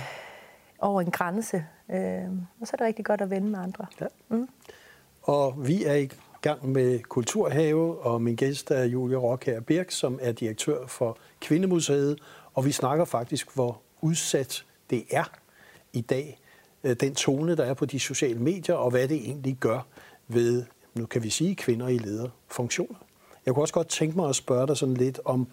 over 0.80 1.02
en 1.02 1.12
grænse. 1.12 1.66
Øh, 1.92 2.22
og 2.62 2.68
så 2.68 2.72
er 2.74 2.78
det 2.78 2.82
rigtig 2.82 3.06
godt 3.06 3.22
at 3.22 3.30
vende 3.30 3.50
med 3.50 3.60
andre. 3.60 3.86
Ja. 4.02 4.06
Mm. 4.30 4.50
Og 5.22 5.68
vi 5.68 5.86
er 5.86 5.96
i 5.96 6.10
gang 6.42 6.70
med 6.70 7.00
Kulturhave, 7.00 8.00
og 8.00 8.22
min 8.22 8.36
gæst 8.36 8.72
er 8.72 8.84
Julia 8.84 9.18
Rockher 9.18 9.60
Birk, 9.60 9.92
som 9.92 10.20
er 10.22 10.32
direktør 10.32 10.88
for 10.88 11.18
Kvindemuseet, 11.42 12.20
og 12.54 12.66
vi 12.66 12.72
snakker 12.72 13.06
faktisk, 13.06 13.56
hvor 13.56 13.82
udsat 14.02 14.66
det 14.90 15.04
er 15.12 15.32
i 15.94 16.02
dag, 16.02 16.40
øh, 16.84 16.96
den 17.00 17.16
tone, 17.16 17.58
der 17.58 17.64
er 17.64 17.74
på 17.74 17.86
de 17.86 18.00
sociale 18.00 18.40
medier, 18.40 18.76
og 18.76 18.92
hvad 18.92 19.08
det 19.08 19.18
egentlig 19.18 19.58
gør 19.60 19.88
ved, 20.28 20.66
nu 20.94 21.06
kan 21.06 21.24
vi 21.24 21.30
sige, 21.30 21.56
kvinder 21.56 21.88
i 21.88 21.98
lederfunktioner. 21.98 23.05
Jeg 23.46 23.54
kunne 23.54 23.64
også 23.64 23.74
godt 23.74 23.88
tænke 23.88 24.16
mig 24.16 24.30
at 24.30 24.36
spørge 24.36 24.68
dig 24.68 24.78
sådan 24.78 24.94
lidt 24.94 25.20
om 25.26 25.48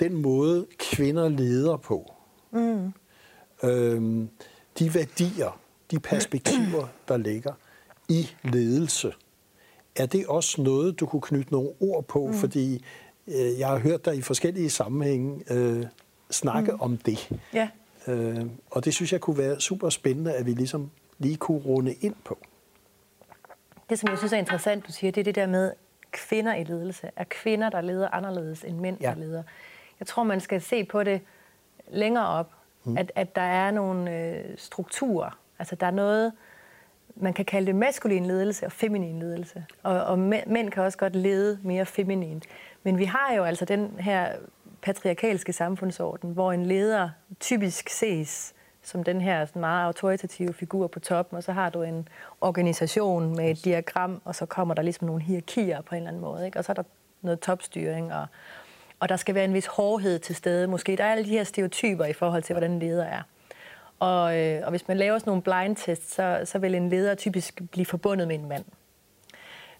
den 0.00 0.22
måde, 0.22 0.66
kvinder 0.78 1.28
leder 1.28 1.76
på. 1.76 2.12
Mm. 2.50 2.92
Øhm, 3.62 4.28
de 4.78 4.94
værdier, 4.94 5.60
de 5.90 6.00
perspektiver, 6.00 6.86
der 7.08 7.16
ligger 7.16 7.52
i 8.08 8.28
ledelse. 8.44 9.14
Er 9.96 10.06
det 10.06 10.26
også 10.26 10.62
noget, 10.62 11.00
du 11.00 11.06
kunne 11.06 11.22
knytte 11.22 11.52
nogle 11.52 11.70
ord 11.80 12.04
på? 12.04 12.26
Mm. 12.26 12.34
Fordi 12.34 12.84
øh, 13.26 13.58
jeg 13.58 13.68
har 13.68 13.78
hørt 13.78 14.04
dig 14.04 14.16
i 14.16 14.22
forskellige 14.22 14.70
sammenhænge 14.70 15.52
øh, 15.52 15.84
snakke 16.30 16.72
mm. 16.72 16.80
om 16.80 16.96
det. 16.96 17.30
Ja. 17.54 17.68
Øh, 18.06 18.46
og 18.70 18.84
det 18.84 18.94
synes 18.94 19.12
jeg 19.12 19.20
kunne 19.20 19.38
være 19.38 19.60
super 19.60 19.88
spændende, 19.88 20.32
at 20.32 20.46
vi 20.46 20.52
ligesom 20.52 20.90
lige 21.18 21.36
kunne 21.36 21.58
runde 21.58 21.94
ind 21.94 22.14
på. 22.24 22.38
Det, 23.90 23.98
som 23.98 24.10
jeg 24.10 24.18
synes 24.18 24.32
er 24.32 24.36
interessant, 24.36 24.86
du 24.86 24.92
siger, 24.92 25.10
det 25.10 25.20
er 25.20 25.24
det 25.24 25.34
der 25.34 25.46
med 25.46 25.72
kvinder 26.12 26.54
i 26.54 26.64
ledelse. 26.64 27.10
Er 27.16 27.24
kvinder, 27.24 27.70
der 27.70 27.80
leder 27.80 28.08
anderledes 28.08 28.64
end 28.64 28.78
mænd, 28.78 29.00
ja. 29.00 29.08
der 29.08 29.14
leder. 29.14 29.42
Jeg 30.00 30.06
tror, 30.06 30.22
man 30.22 30.40
skal 30.40 30.60
se 30.60 30.84
på 30.84 31.04
det 31.04 31.20
længere 31.88 32.26
op, 32.26 32.52
mm. 32.84 32.96
at, 32.96 33.12
at 33.14 33.36
der 33.36 33.42
er 33.42 33.70
nogle 33.70 34.16
øh, 34.16 34.44
strukturer. 34.56 35.38
Altså, 35.58 35.74
der 35.74 35.86
er 35.86 35.90
noget, 35.90 36.32
man 37.16 37.32
kan 37.32 37.44
kalde 37.44 37.66
det 37.66 37.74
maskulin 37.74 38.26
ledelse 38.26 38.66
og 38.66 38.72
feminin 38.72 39.18
ledelse. 39.18 39.64
Og, 39.82 40.04
og 40.04 40.18
mænd 40.18 40.70
kan 40.70 40.82
også 40.82 40.98
godt 40.98 41.16
lede 41.16 41.58
mere 41.62 41.86
feminin. 41.86 42.42
Men 42.82 42.98
vi 42.98 43.04
har 43.04 43.34
jo 43.36 43.44
altså 43.44 43.64
den 43.64 43.96
her 44.00 44.32
patriarkalske 44.82 45.52
samfundsorden, 45.52 46.32
hvor 46.32 46.52
en 46.52 46.66
leder 46.66 47.10
typisk 47.40 47.88
ses 47.88 48.54
som 48.82 49.04
den 49.04 49.20
her 49.20 49.44
sådan 49.44 49.60
meget 49.60 49.86
autoritative 49.86 50.52
figur 50.52 50.86
på 50.86 51.00
toppen, 51.00 51.36
og 51.36 51.42
så 51.42 51.52
har 51.52 51.70
du 51.70 51.82
en 51.82 52.08
organisation 52.40 53.36
med 53.36 53.50
et 53.50 53.64
diagram, 53.64 54.22
og 54.24 54.34
så 54.34 54.46
kommer 54.46 54.74
der 54.74 54.82
ligesom 54.82 55.06
nogle 55.06 55.22
hierarkier 55.22 55.80
på 55.80 55.94
en 55.94 55.96
eller 55.96 56.08
anden 56.08 56.22
måde, 56.22 56.46
ikke? 56.46 56.58
og 56.58 56.64
så 56.64 56.72
er 56.72 56.74
der 56.74 56.82
noget 57.22 57.40
topstyring, 57.40 58.14
og, 58.14 58.26
og 59.00 59.08
der 59.08 59.16
skal 59.16 59.34
være 59.34 59.44
en 59.44 59.54
vis 59.54 59.66
hårdhed 59.66 60.18
til 60.18 60.34
stede. 60.34 60.66
Måske 60.66 60.96
der 60.96 61.04
er 61.04 61.12
alle 61.12 61.24
de 61.24 61.30
her 61.30 61.44
stereotyper 61.44 62.04
i 62.04 62.12
forhold 62.12 62.42
til, 62.42 62.52
hvordan 62.54 62.70
en 62.70 62.78
leder 62.78 63.04
er. 63.04 63.22
Og, 63.98 64.38
øh, 64.38 64.60
og 64.64 64.70
hvis 64.70 64.88
man 64.88 64.96
laver 64.96 65.18
sådan 65.18 65.30
nogle 65.30 65.42
blind 65.42 65.76
tests, 65.76 66.14
så, 66.14 66.40
så 66.44 66.58
vil 66.58 66.74
en 66.74 66.88
leder 66.88 67.14
typisk 67.14 67.60
blive 67.72 67.86
forbundet 67.86 68.28
med 68.28 68.38
en 68.38 68.48
mand. 68.48 68.64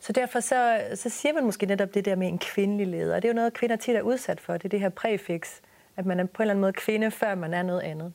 Så 0.00 0.12
derfor 0.12 0.40
så, 0.40 0.80
så 0.94 1.08
siger 1.08 1.32
man 1.32 1.44
måske 1.44 1.66
netop 1.66 1.94
det 1.94 2.04
der 2.04 2.16
med 2.16 2.28
en 2.28 2.38
kvindelig 2.38 2.86
leder. 2.86 3.16
Og 3.16 3.22
det 3.22 3.28
er 3.28 3.32
jo 3.32 3.36
noget, 3.36 3.52
kvinder 3.52 3.76
tit 3.76 3.96
er 3.96 4.02
udsat 4.02 4.40
for. 4.40 4.52
Det 4.52 4.64
er 4.64 4.68
det 4.68 4.80
her 4.80 4.88
præfix, 4.88 5.50
at 5.96 6.06
man 6.06 6.20
er 6.20 6.24
på 6.24 6.42
en 6.42 6.42
eller 6.42 6.52
anden 6.52 6.60
måde 6.60 6.72
kvinde, 6.72 7.10
før 7.10 7.34
man 7.34 7.54
er 7.54 7.62
noget 7.62 7.80
andet. 7.80 8.12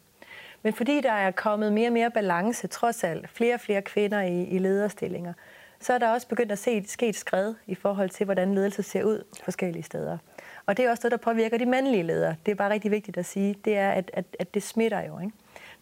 Men 0.63 0.73
fordi 0.73 1.01
der 1.01 1.11
er 1.11 1.31
kommet 1.31 1.73
mere 1.73 1.89
og 1.89 1.93
mere 1.93 2.11
balance, 2.11 2.67
trods 2.67 3.03
alt, 3.03 3.29
flere 3.29 3.53
og 3.53 3.59
flere 3.59 3.81
kvinder 3.81 4.21
i, 4.21 4.43
i 4.43 4.57
lederstillinger, 4.57 5.33
så 5.79 5.93
er 5.93 5.97
der 5.97 6.09
også 6.09 6.27
begyndt 6.27 6.51
at 6.51 6.59
se, 6.59 6.83
ske 6.87 7.07
et 7.07 7.15
skred 7.15 7.53
i 7.67 7.75
forhold 7.75 8.09
til, 8.09 8.25
hvordan 8.25 8.55
ledelse 8.55 8.83
ser 8.83 9.03
ud 9.03 9.23
forskellige 9.43 9.83
steder. 9.83 10.17
Og 10.65 10.77
det 10.77 10.85
er 10.85 10.89
også 10.89 11.01
noget, 11.03 11.11
der 11.11 11.31
påvirker 11.31 11.57
de 11.57 11.65
mandlige 11.65 12.03
ledere. 12.03 12.35
Det 12.45 12.51
er 12.51 12.55
bare 12.55 12.69
rigtig 12.69 12.91
vigtigt 12.91 13.17
at 13.17 13.25
sige. 13.25 13.55
Det 13.65 13.77
er, 13.77 13.91
at, 13.91 14.11
at, 14.13 14.25
at 14.39 14.53
det 14.53 14.63
smitter 14.63 15.01
jo. 15.07 15.19
Ikke? 15.19 15.33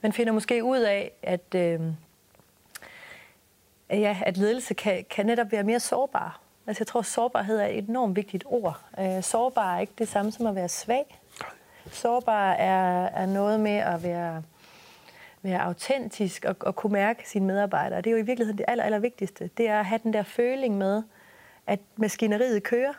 Man 0.02 0.14
finder 0.14 0.34
måske 0.34 0.64
ud 0.64 0.80
af, 0.80 1.12
at, 1.24 1.56
øh, 1.56 1.82
ja, 3.90 4.18
at 4.26 4.38
ledelse 4.38 4.74
kan, 4.74 5.06
kan 5.10 5.26
netop 5.26 5.52
være 5.52 5.64
mere 5.64 5.80
sårbar. 5.80 6.40
Altså 6.68 6.82
jeg 6.82 6.88
tror, 6.88 7.02
sårbarhed 7.02 7.60
er 7.60 7.66
et 7.66 7.88
enormt 7.88 8.16
vigtigt 8.16 8.44
ord. 8.48 8.82
Øh, 9.00 9.24
sårbar 9.24 9.76
er 9.76 9.80
ikke 9.80 9.94
det 9.98 10.08
samme 10.08 10.32
som 10.32 10.46
at 10.46 10.56
være 10.56 10.70
svag. 10.70 11.20
Sårbar 11.92 12.52
er, 12.52 13.06
er 13.06 13.26
noget 13.26 13.60
med 13.60 13.78
at 13.78 14.04
være 14.04 14.44
være 15.44 15.62
autentisk 15.62 16.46
og, 16.46 16.56
og 16.60 16.76
kunne 16.76 16.94
mærke 16.94 17.30
sine 17.30 17.46
medarbejdere. 17.46 18.02
Det 18.02 18.08
er 18.08 18.12
jo 18.12 18.18
i 18.18 18.26
virkeligheden 18.26 18.58
det 18.58 18.66
aller, 18.68 18.84
aller 18.84 19.00
vigtigste. 19.00 19.50
Det 19.58 19.68
er 19.68 19.80
at 19.80 19.86
have 19.86 20.00
den 20.04 20.14
der 20.14 20.24
føling 20.24 20.78
med, 20.78 21.04
at 21.68 21.80
maskineriet 21.98 22.64
kører. 22.64 22.94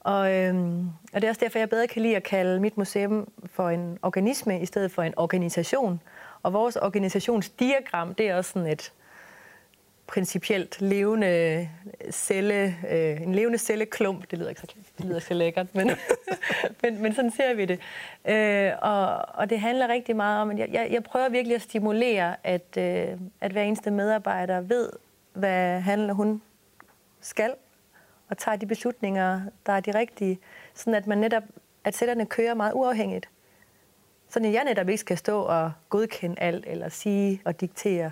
Og, 0.00 0.34
øhm, 0.34 0.88
og 1.12 1.20
det 1.20 1.24
er 1.24 1.28
også 1.28 1.40
derfor, 1.40 1.58
jeg 1.58 1.70
bedre 1.70 1.86
kan 1.86 2.02
lide 2.02 2.16
at 2.16 2.22
kalde 2.22 2.60
mit 2.60 2.76
museum 2.76 3.28
for 3.46 3.68
en 3.68 3.98
organisme 4.02 4.60
i 4.60 4.66
stedet 4.66 4.90
for 4.90 5.02
en 5.02 5.14
organisation. 5.16 6.00
Og 6.42 6.52
vores 6.52 6.76
organisationsdiagram, 6.76 8.14
det 8.14 8.28
er 8.28 8.36
også 8.36 8.50
sådan 8.50 8.68
et, 8.68 8.92
principielt 10.12 10.80
levende 10.80 11.68
celle, 12.10 12.76
øh, 12.90 13.22
en 13.22 13.34
levende 13.34 13.58
celleklump. 13.58 14.30
Det 14.30 14.38
lyder 14.38 14.48
ikke 14.48 14.60
så, 14.60 14.66
det 14.98 15.04
lyder 15.04 15.18
så 15.18 15.34
lækkert, 15.34 15.74
men, 15.74 15.90
men, 16.82 17.02
men 17.02 17.14
sådan 17.14 17.30
ser 17.30 17.54
vi 17.54 17.64
det. 17.64 17.80
Øh, 18.24 18.72
og, 18.82 19.16
og 19.34 19.50
det 19.50 19.60
handler 19.60 19.88
rigtig 19.88 20.16
meget 20.16 20.40
om, 20.40 20.50
at 20.50 20.58
jeg, 20.58 20.68
jeg, 20.72 20.88
jeg 20.90 21.02
prøver 21.02 21.28
virkelig 21.28 21.54
at 21.54 21.62
stimulere, 21.62 22.36
at, 22.44 22.76
øh, 22.78 23.18
at 23.40 23.52
hver 23.52 23.62
eneste 23.62 23.90
medarbejder 23.90 24.60
ved, 24.60 24.90
hvad 25.32 25.80
han 25.80 26.00
eller 26.00 26.14
hun 26.14 26.42
skal, 27.20 27.54
og 28.28 28.38
tager 28.38 28.56
de 28.56 28.66
beslutninger, 28.66 29.40
der 29.66 29.72
er 29.72 29.80
de 29.80 29.98
rigtige, 29.98 30.38
sådan 30.74 30.94
at 30.94 31.06
man 31.06 31.18
netop, 31.18 31.42
at 31.84 31.94
sætterne 31.94 32.26
kører 32.26 32.54
meget 32.54 32.72
uafhængigt. 32.72 33.28
Sådan 34.28 34.48
at 34.48 34.54
jeg 34.54 34.64
netop 34.64 34.88
ikke 34.88 35.00
skal 35.00 35.18
stå 35.18 35.40
og 35.42 35.72
godkende 35.88 36.40
alt, 36.40 36.64
eller 36.66 36.88
sige 36.88 37.42
og 37.44 37.60
diktere. 37.60 38.10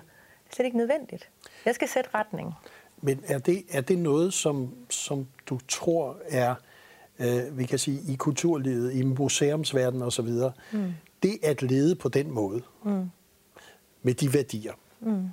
Det 0.51 0.55
er 0.55 0.55
slet 0.55 0.65
ikke 0.65 0.77
nødvendigt. 0.77 1.29
Jeg 1.65 1.75
skal 1.75 1.87
sætte 1.87 2.09
retning. 2.13 2.53
Men 3.01 3.23
er 3.27 3.39
det, 3.39 3.63
er 3.69 3.81
det 3.81 3.97
noget, 3.97 4.33
som, 4.33 4.75
som 4.89 5.27
du 5.49 5.59
tror 5.67 6.17
er, 6.29 6.55
øh, 7.19 7.57
vi 7.57 7.65
kan 7.65 7.79
sige, 7.79 8.13
i 8.13 8.15
kulturlivet, 8.15 8.93
i 8.93 9.03
museumsverdenen 9.03 10.01
osv., 10.01 10.29
mm. 10.71 10.93
det 11.23 11.37
at 11.43 11.61
lede 11.61 11.95
på 11.95 12.09
den 12.09 12.31
måde, 12.31 12.61
mm. 12.83 13.09
med 14.01 14.13
de 14.13 14.33
værdier, 14.33 14.73
mm. 14.99 15.29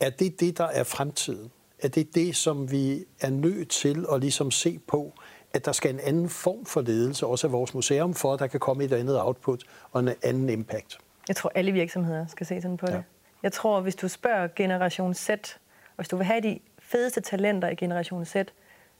er 0.00 0.10
det 0.10 0.40
det, 0.40 0.58
der 0.58 0.64
er 0.64 0.84
fremtiden? 0.84 1.50
Er 1.82 1.88
det 1.88 2.14
det, 2.14 2.36
som 2.36 2.70
vi 2.70 3.04
er 3.20 3.30
nødt 3.30 3.68
til 3.68 4.06
at 4.12 4.20
ligesom 4.20 4.50
se 4.50 4.78
på, 4.78 5.12
at 5.52 5.64
der 5.64 5.72
skal 5.72 5.94
en 5.94 6.00
anden 6.00 6.28
form 6.28 6.64
for 6.64 6.80
ledelse, 6.80 7.26
også 7.26 7.46
af 7.46 7.52
vores 7.52 7.74
museum, 7.74 8.14
for 8.14 8.32
at 8.32 8.40
der 8.40 8.46
kan 8.46 8.60
komme 8.60 8.84
et 8.84 8.92
andet 8.92 9.22
output 9.22 9.64
og 9.92 10.00
en 10.00 10.10
anden 10.22 10.48
impact? 10.48 10.98
Jeg 11.28 11.36
tror, 11.36 11.52
alle 11.54 11.72
virksomheder 11.72 12.26
skal 12.26 12.46
se 12.46 12.62
sådan 12.62 12.76
på 12.76 12.86
ja. 12.88 12.96
det. 12.96 13.04
Jeg 13.42 13.52
tror, 13.52 13.80
hvis 13.80 13.96
du 13.96 14.08
spørger 14.08 14.48
generation 14.56 15.14
Z, 15.14 15.30
og 15.30 15.96
hvis 15.96 16.08
du 16.08 16.16
vil 16.16 16.26
have 16.26 16.40
de 16.40 16.60
fedeste 16.78 17.20
talenter 17.20 17.68
i 17.68 17.74
generation 17.74 18.24
Z, 18.24 18.36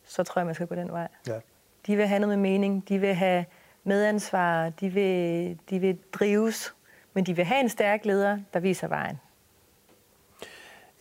så 0.05 0.23
tror 0.23 0.41
jeg, 0.41 0.47
man 0.47 0.55
skal 0.55 0.67
gå 0.67 0.75
den 0.75 0.93
vej. 0.93 1.09
Ja. 1.27 1.41
De 1.87 1.97
vil 1.97 2.07
have 2.07 2.19
noget 2.19 2.39
med 2.39 2.51
mening, 2.51 2.89
de 2.89 2.99
vil 2.99 3.15
have 3.15 3.45
medansvar, 3.85 4.69
de 4.69 4.89
vil, 4.89 5.59
de 5.71 5.79
vil 5.79 5.99
drives, 6.13 6.75
men 7.15 7.27
de 7.27 7.37
vil 7.37 7.45
have 7.45 7.61
en 7.61 7.69
stærk 7.69 8.05
leder, 8.05 8.39
der 8.55 8.61
viser 8.61 8.89
vejen. 8.89 9.21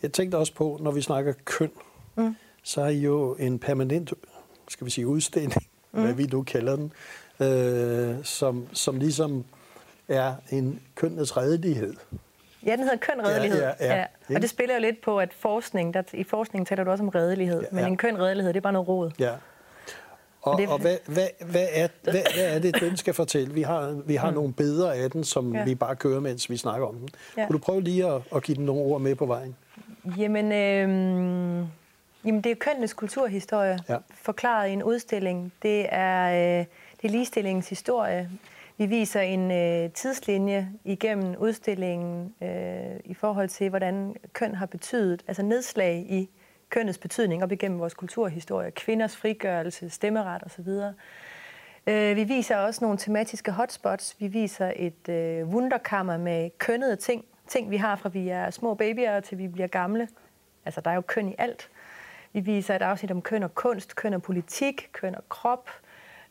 Jeg 0.02 0.12
tænkte 0.12 0.36
også 0.36 0.54
på, 0.54 0.78
når 0.80 0.90
vi 0.90 1.00
snakker 1.00 1.32
køn, 1.44 1.70
mm. 2.16 2.36
så 2.62 2.82
er 2.82 2.88
I 2.88 2.98
jo 2.98 3.34
en 3.34 3.58
permanent, 3.58 4.12
skal 4.68 4.84
vi 4.84 4.90
sige, 4.90 5.06
udstilling, 5.06 5.52
mm. 5.92 6.02
hvad 6.02 6.12
vi 6.12 6.26
nu 6.26 6.42
kalder 6.42 6.76
den, 6.76 6.92
øh, 7.40 8.24
som, 8.24 8.66
som 8.72 8.96
ligesom 8.96 9.44
er 10.08 10.34
en 10.50 10.80
kønnes 10.94 11.36
redelighed. 11.36 11.94
Ja, 12.66 12.72
den 12.72 12.80
hedder 12.80 12.96
køn 12.96 13.26
redelighed. 13.26 13.60
Ja, 13.60 13.72
ja, 13.80 13.94
ja. 13.94 14.04
ja. 14.30 14.34
Og 14.34 14.42
det 14.42 14.50
spiller 14.50 14.74
jo 14.74 14.80
lidt 14.80 15.00
på, 15.00 15.18
at 15.18 15.32
forskning, 15.32 15.94
der, 15.94 16.02
i 16.12 16.24
forskningen 16.24 16.66
taler 16.66 16.84
du 16.84 16.90
også 16.90 17.04
om 17.04 17.08
redelighed, 17.08 17.60
ja, 17.60 17.66
ja. 17.72 17.82
men 17.82 17.92
en 17.92 17.96
køn 17.96 18.18
redelighed, 18.18 18.52
det 18.52 18.56
er 18.56 18.62
bare 18.62 18.72
noget 18.72 18.88
råd. 18.88 19.10
Ja. 19.18 19.32
Og, 20.42 20.58
det... 20.58 20.68
og 20.68 20.78
hvad, 20.78 20.96
hvad, 21.06 21.28
hvad, 21.46 21.66
er, 21.72 21.88
hvad, 22.02 22.12
hvad 22.12 22.54
er 22.54 22.58
det, 22.58 22.80
den 22.80 22.96
skal 22.96 23.14
fortælle? 23.14 23.54
Vi 23.54 23.62
har, 23.62 24.02
vi 24.06 24.14
har 24.14 24.30
mm. 24.30 24.34
nogle 24.34 24.52
bedre 24.52 24.96
af 24.96 25.10
den, 25.10 25.24
som 25.24 25.54
ja. 25.54 25.64
vi 25.64 25.74
bare 25.74 25.96
kører, 25.96 26.20
mens 26.20 26.50
vi 26.50 26.56
snakker 26.56 26.86
om 26.86 26.94
den. 26.94 27.08
Ja. 27.36 27.46
Kunne 27.46 27.58
du 27.58 27.62
prøve 27.62 27.80
lige 27.82 28.06
at, 28.06 28.22
at 28.34 28.42
give 28.42 28.56
den 28.56 28.64
nogle 28.64 28.82
ord 28.82 29.00
med 29.00 29.14
på 29.14 29.26
vejen? 29.26 29.56
Jamen, 30.18 30.52
øh, 30.52 31.66
jamen 32.24 32.40
det 32.40 32.52
er 32.52 32.54
kønnenes 32.54 32.92
kulturhistorie, 32.92 33.78
ja. 33.88 33.96
forklaret 34.14 34.68
i 34.68 34.72
en 34.72 34.82
udstilling. 34.82 35.52
Det 35.62 35.86
er, 35.88 36.30
øh, 36.30 36.66
det 37.02 37.04
er 37.04 37.08
ligestillingens 37.08 37.68
historie. 37.68 38.30
Vi 38.80 38.86
viser 38.86 39.20
en 39.20 39.50
øh, 39.50 39.90
tidslinje 39.92 40.72
igennem 40.84 41.36
udstillingen 41.38 42.34
øh, 42.42 43.00
i 43.04 43.14
forhold 43.14 43.48
til, 43.48 43.68
hvordan 43.68 44.16
køn 44.32 44.54
har 44.54 44.66
betydet, 44.66 45.24
altså 45.26 45.42
nedslag 45.42 46.06
i 46.08 46.30
kønnets 46.68 46.98
betydning 46.98 47.42
op 47.42 47.52
igennem 47.52 47.78
vores 47.78 47.94
kulturhistorie, 47.94 48.70
kvinders 48.70 49.16
frigørelse, 49.16 49.90
stemmeret 49.90 50.42
osv. 50.42 50.68
Øh, 51.86 52.16
vi 52.16 52.24
viser 52.24 52.56
også 52.56 52.84
nogle 52.84 52.98
tematiske 52.98 53.52
hotspots. 53.52 54.16
Vi 54.18 54.26
viser 54.26 54.72
et 54.76 55.08
øh, 55.08 55.48
wunderkammer 55.48 56.16
med 56.16 56.50
kønnede 56.58 56.96
ting. 56.96 57.24
Ting, 57.48 57.70
vi 57.70 57.76
har 57.76 57.96
fra 57.96 58.08
vi 58.08 58.28
er 58.28 58.50
små 58.50 58.74
babyer 58.74 59.20
til 59.20 59.38
vi 59.38 59.48
bliver 59.48 59.68
gamle. 59.68 60.08
Altså, 60.64 60.80
der 60.80 60.90
er 60.90 60.94
jo 60.94 61.00
køn 61.00 61.28
i 61.28 61.34
alt. 61.38 61.70
Vi 62.32 62.40
viser 62.40 62.76
et 62.76 62.82
afsnit 62.82 63.10
om 63.10 63.22
køn 63.22 63.42
og 63.42 63.54
kunst, 63.54 63.96
køn 63.96 64.14
og 64.14 64.22
politik, 64.22 64.88
køn 64.92 65.14
og 65.14 65.28
krop, 65.28 65.70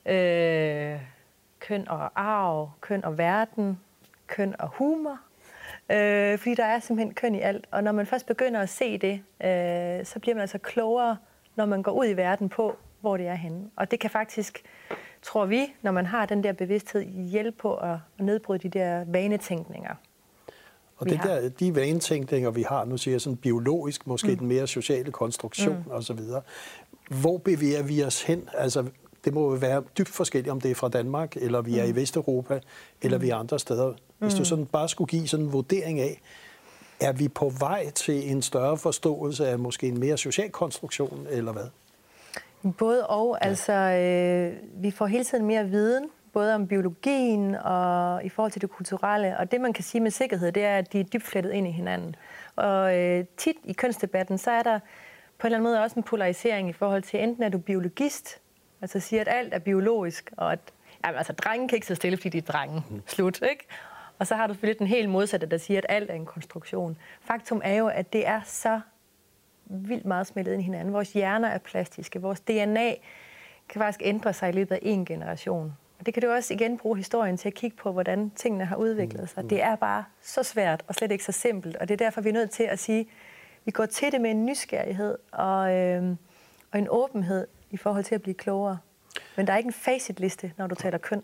øh, 0.06 1.00
køn 1.60 1.88
og 1.88 2.12
arv, 2.16 2.72
køn 2.82 3.06
og 3.06 3.18
verden, 3.18 3.80
køn 4.28 4.56
og 4.60 4.70
humor. 4.70 5.20
Øh, 5.92 6.38
fordi 6.38 6.56
der 6.56 6.66
er 6.66 6.80
simpelthen 6.80 7.14
køn 7.14 7.36
i 7.36 7.40
alt. 7.40 7.68
Og 7.72 7.84
når 7.84 7.92
man 7.92 8.06
først 8.06 8.26
begynder 8.26 8.60
at 8.60 8.70
se 8.70 8.98
det, 8.98 9.14
øh, 9.44 10.06
så 10.06 10.20
bliver 10.20 10.36
man 10.36 10.42
altså 10.42 10.58
klogere, 10.58 11.18
når 11.56 11.66
man 11.66 11.84
går 11.84 11.92
ud 11.92 12.06
i 12.06 12.14
verden 12.14 12.50
på, 12.50 12.76
hvor 13.02 13.18
det 13.18 13.28
er 13.28 13.36
henne. 13.36 13.70
Og 13.76 13.92
det 13.92 14.00
kan 14.00 14.10
faktisk, 14.10 14.64
tror 15.22 15.46
vi, 15.46 15.74
når 15.82 15.92
man 15.92 16.06
har 16.06 16.26
den 16.26 16.44
der 16.44 16.54
bevidsthed, 16.54 17.04
hjælpe 17.04 17.58
på 17.58 17.76
at, 17.76 17.98
at 18.20 18.26
nedbryde 18.26 18.60
de 18.60 18.70
der 18.70 19.04
vanetænkninger. 19.08 19.96
Og 20.98 21.10
det 21.10 21.20
der, 21.24 21.50
de 21.50 21.76
vanetænkninger, 21.76 22.52
vi 22.52 22.62
har, 22.62 22.86
nu 22.86 22.98
siger 22.98 23.14
jeg 23.14 23.22
sådan 23.22 23.38
biologisk, 23.38 24.08
måske 24.08 24.28
mm. 24.28 24.38
den 24.38 24.48
mere 24.48 24.68
sociale 24.68 25.12
konstruktion 25.12 25.84
mm. 25.86 25.92
osv., 25.92 26.20
hvor 27.10 27.38
bevæger 27.38 27.84
vi 27.84 28.04
os 28.04 28.22
hen? 28.22 28.50
Altså, 28.54 28.86
det 29.26 29.34
må 29.34 29.52
jo 29.52 29.58
være 29.58 29.84
dybt 29.98 30.10
forskelligt, 30.10 30.52
om 30.52 30.62
det 30.62 30.72
er 30.72 30.76
fra 30.76 30.90
Danmark, 30.90 31.36
eller 31.36 31.62
vi 31.62 31.80
er 31.80 31.84
mm. 31.84 31.90
i 31.90 31.96
Vesteuropa, 31.96 32.60
eller 33.02 33.18
mm. 33.18 33.24
vi 33.24 33.30
er 33.30 33.36
andre 33.36 33.60
steder. 33.60 33.94
Hvis 34.18 34.34
mm. 34.34 34.38
du 34.38 34.46
sådan 34.46 34.66
bare 34.66 34.90
skulle 34.90 35.08
give 35.08 35.28
sådan 35.28 35.46
en 35.46 35.54
vurdering 35.54 36.00
af, 36.00 36.22
er 37.00 37.12
vi 37.12 37.28
på 37.28 37.52
vej 37.60 37.90
til 37.90 38.32
en 38.32 38.42
større 38.42 38.78
forståelse 38.78 39.48
af 39.48 39.60
måske 39.60 39.88
en 39.88 40.00
mere 40.00 40.18
social 40.18 40.50
konstruktion, 40.50 41.28
eller 41.30 41.52
hvad? 41.52 41.68
Både 42.78 43.08
og. 43.08 43.38
Ja. 43.42 43.48
Altså, 43.48 43.74
øh, 43.74 44.84
vi 44.84 44.92
får 44.92 45.06
hele 45.06 45.24
tiden 45.24 45.46
mere 45.46 45.66
viden, 45.66 46.10
både 46.34 46.56
om 46.56 46.68
biologien 46.68 47.56
og 47.56 48.26
i 48.26 48.30
forhold 48.30 48.52
til 48.52 48.62
det 48.62 48.70
kulturelle. 48.70 49.38
Og 49.38 49.52
det, 49.52 49.62
man 49.62 49.74
kan 49.74 49.84
sige 49.84 50.02
med 50.02 50.12
sikkerhed, 50.12 50.52
det 50.52 50.64
er, 50.64 50.78
at 50.78 50.94
de 50.94 51.00
er 51.00 51.04
dybt 51.04 51.24
flettet 51.24 51.52
ind 51.52 51.68
i 51.68 51.72
hinanden. 51.72 52.16
Og 52.56 52.98
øh, 52.98 53.26
tit 53.38 53.56
i 53.64 53.74
kønsdebatten, 53.74 54.38
så 54.38 54.52
er 54.52 54.64
der 54.64 54.80
på 55.38 55.48
en 55.48 55.54
eller 55.54 55.58
anden 55.58 55.72
måde 55.72 55.84
også 55.84 55.96
en 55.96 56.04
polarisering 56.04 56.70
i 56.70 56.74
forhold 56.74 57.04
til, 57.04 57.24
enten 57.24 57.44
er 57.44 57.50
du 57.50 57.58
biologist, 57.58 58.42
altså 58.82 59.00
siger, 59.00 59.22
at 59.22 59.28
alt 59.28 59.54
er 59.54 59.60
biologisk, 59.60 60.32
og 60.38 60.52
at 60.52 60.60
jamen, 61.06 61.18
altså, 61.18 61.34
drenge 61.34 61.68
kan 61.68 61.76
ikke 61.76 61.88
sidde 61.88 62.00
stille, 62.00 62.18
fordi 62.18 62.30
de 62.30 62.38
er 62.38 62.52
drenge. 62.52 62.84
Mm. 62.90 63.02
Slut, 63.08 63.42
ikke? 63.52 63.68
Og 64.20 64.28
så 64.28 64.36
har 64.36 64.48
du 64.48 64.54
selvfølgelig 64.54 64.80
den 64.80 64.88
helt 64.88 65.10
modsatte, 65.10 65.48
der 65.48 65.58
siger, 65.58 65.78
at 65.78 65.86
alt 65.90 66.10
er 66.10 66.14
en 66.14 66.26
konstruktion. 66.26 66.98
Faktum 67.22 67.62
er 67.64 67.74
jo, 67.74 67.88
at 67.88 68.14
det 68.14 68.28
er 68.28 68.42
så 68.46 68.80
vildt 69.66 70.06
meget 70.06 70.28
smeltet 70.28 70.54
ind 70.54 70.62
i 70.62 70.66
hinanden. 70.66 70.94
Vores 70.94 71.14
hjerner 71.14 71.48
er 71.48 71.58
plastiske. 71.58 72.22
Vores 72.22 72.40
DNA 72.40 72.94
kan 73.70 73.80
faktisk 73.80 74.02
ændre 74.04 74.34
sig 74.34 74.50
i 74.50 74.52
løbet 74.52 74.76
af 74.76 74.80
en 74.82 75.06
generation. 75.06 75.78
Og 76.00 76.06
det 76.06 76.14
kan 76.14 76.24
du 76.24 76.30
også 76.30 76.54
igen 76.54 76.78
bruge 76.78 76.98
historien 76.98 77.38
til 77.38 77.48
at 77.48 77.54
kigge 77.54 77.78
på, 77.78 77.92
hvordan 77.92 78.30
tingene 78.30 78.66
har 78.66 78.76
udviklet 78.76 79.30
sig. 79.30 79.50
Det 79.50 79.62
er 79.62 79.76
bare 79.76 80.04
så 80.22 80.44
svært 80.44 80.84
og 80.88 80.96
slet 80.96 81.12
ikke 81.12 81.24
så 81.24 81.32
simpelt. 81.32 81.76
Og 81.76 81.88
det 81.88 81.94
er 81.94 82.06
derfor, 82.06 82.22
vi 82.22 82.30
er 82.30 82.34
nødt 82.34 82.52
til 82.52 82.64
at 82.64 82.80
sige, 82.80 83.00
at 83.00 83.08
vi 83.66 83.72
går 83.72 83.86
til 83.86 84.12
det 84.12 84.22
med 84.22 84.32
en 84.32 84.46
nysgerrighed 84.46 85.18
og, 85.32 85.74
øh, 85.74 86.04
og 86.72 86.80
en 86.80 86.88
åbenhed 86.90 87.48
i 87.72 87.78
forhold 87.78 88.04
til 88.04 88.16
at 88.16 88.22
blive 88.22 88.34
klogere. 88.34 88.78
Men 89.38 89.48
der 89.48 89.54
er 89.54 89.58
ikke 89.58 89.68
en 89.68 89.74
facitliste, 89.74 90.54
når 90.58 90.68
du 90.68 90.76
taler 90.76 90.98
køn. 90.98 91.24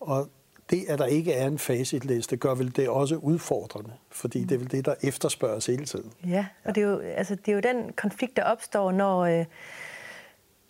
Og 0.00 0.28
det, 0.70 0.84
at 0.88 0.98
der 0.98 1.06
ikke 1.06 1.32
er 1.32 1.46
en 1.46 1.58
facitliste, 1.58 2.36
gør 2.36 2.54
vel 2.54 2.76
det 2.76 2.88
også 2.88 3.16
udfordrende, 3.16 3.92
fordi 4.10 4.44
det 4.44 4.54
er 4.54 4.58
vel 4.58 4.70
det, 4.70 4.84
der 4.84 4.94
efterspørges 5.02 5.66
hele 5.66 5.84
tiden. 5.84 6.12
Ja, 6.26 6.46
og 6.64 6.74
det 6.74 6.82
er 6.82 6.86
jo, 6.86 6.98
altså, 6.98 7.34
det 7.34 7.48
er 7.48 7.54
jo 7.54 7.60
den 7.60 7.92
konflikt, 7.92 8.36
der 8.36 8.44
opstår, 8.44 8.92
når... 8.92 9.20
Øh, 9.20 9.44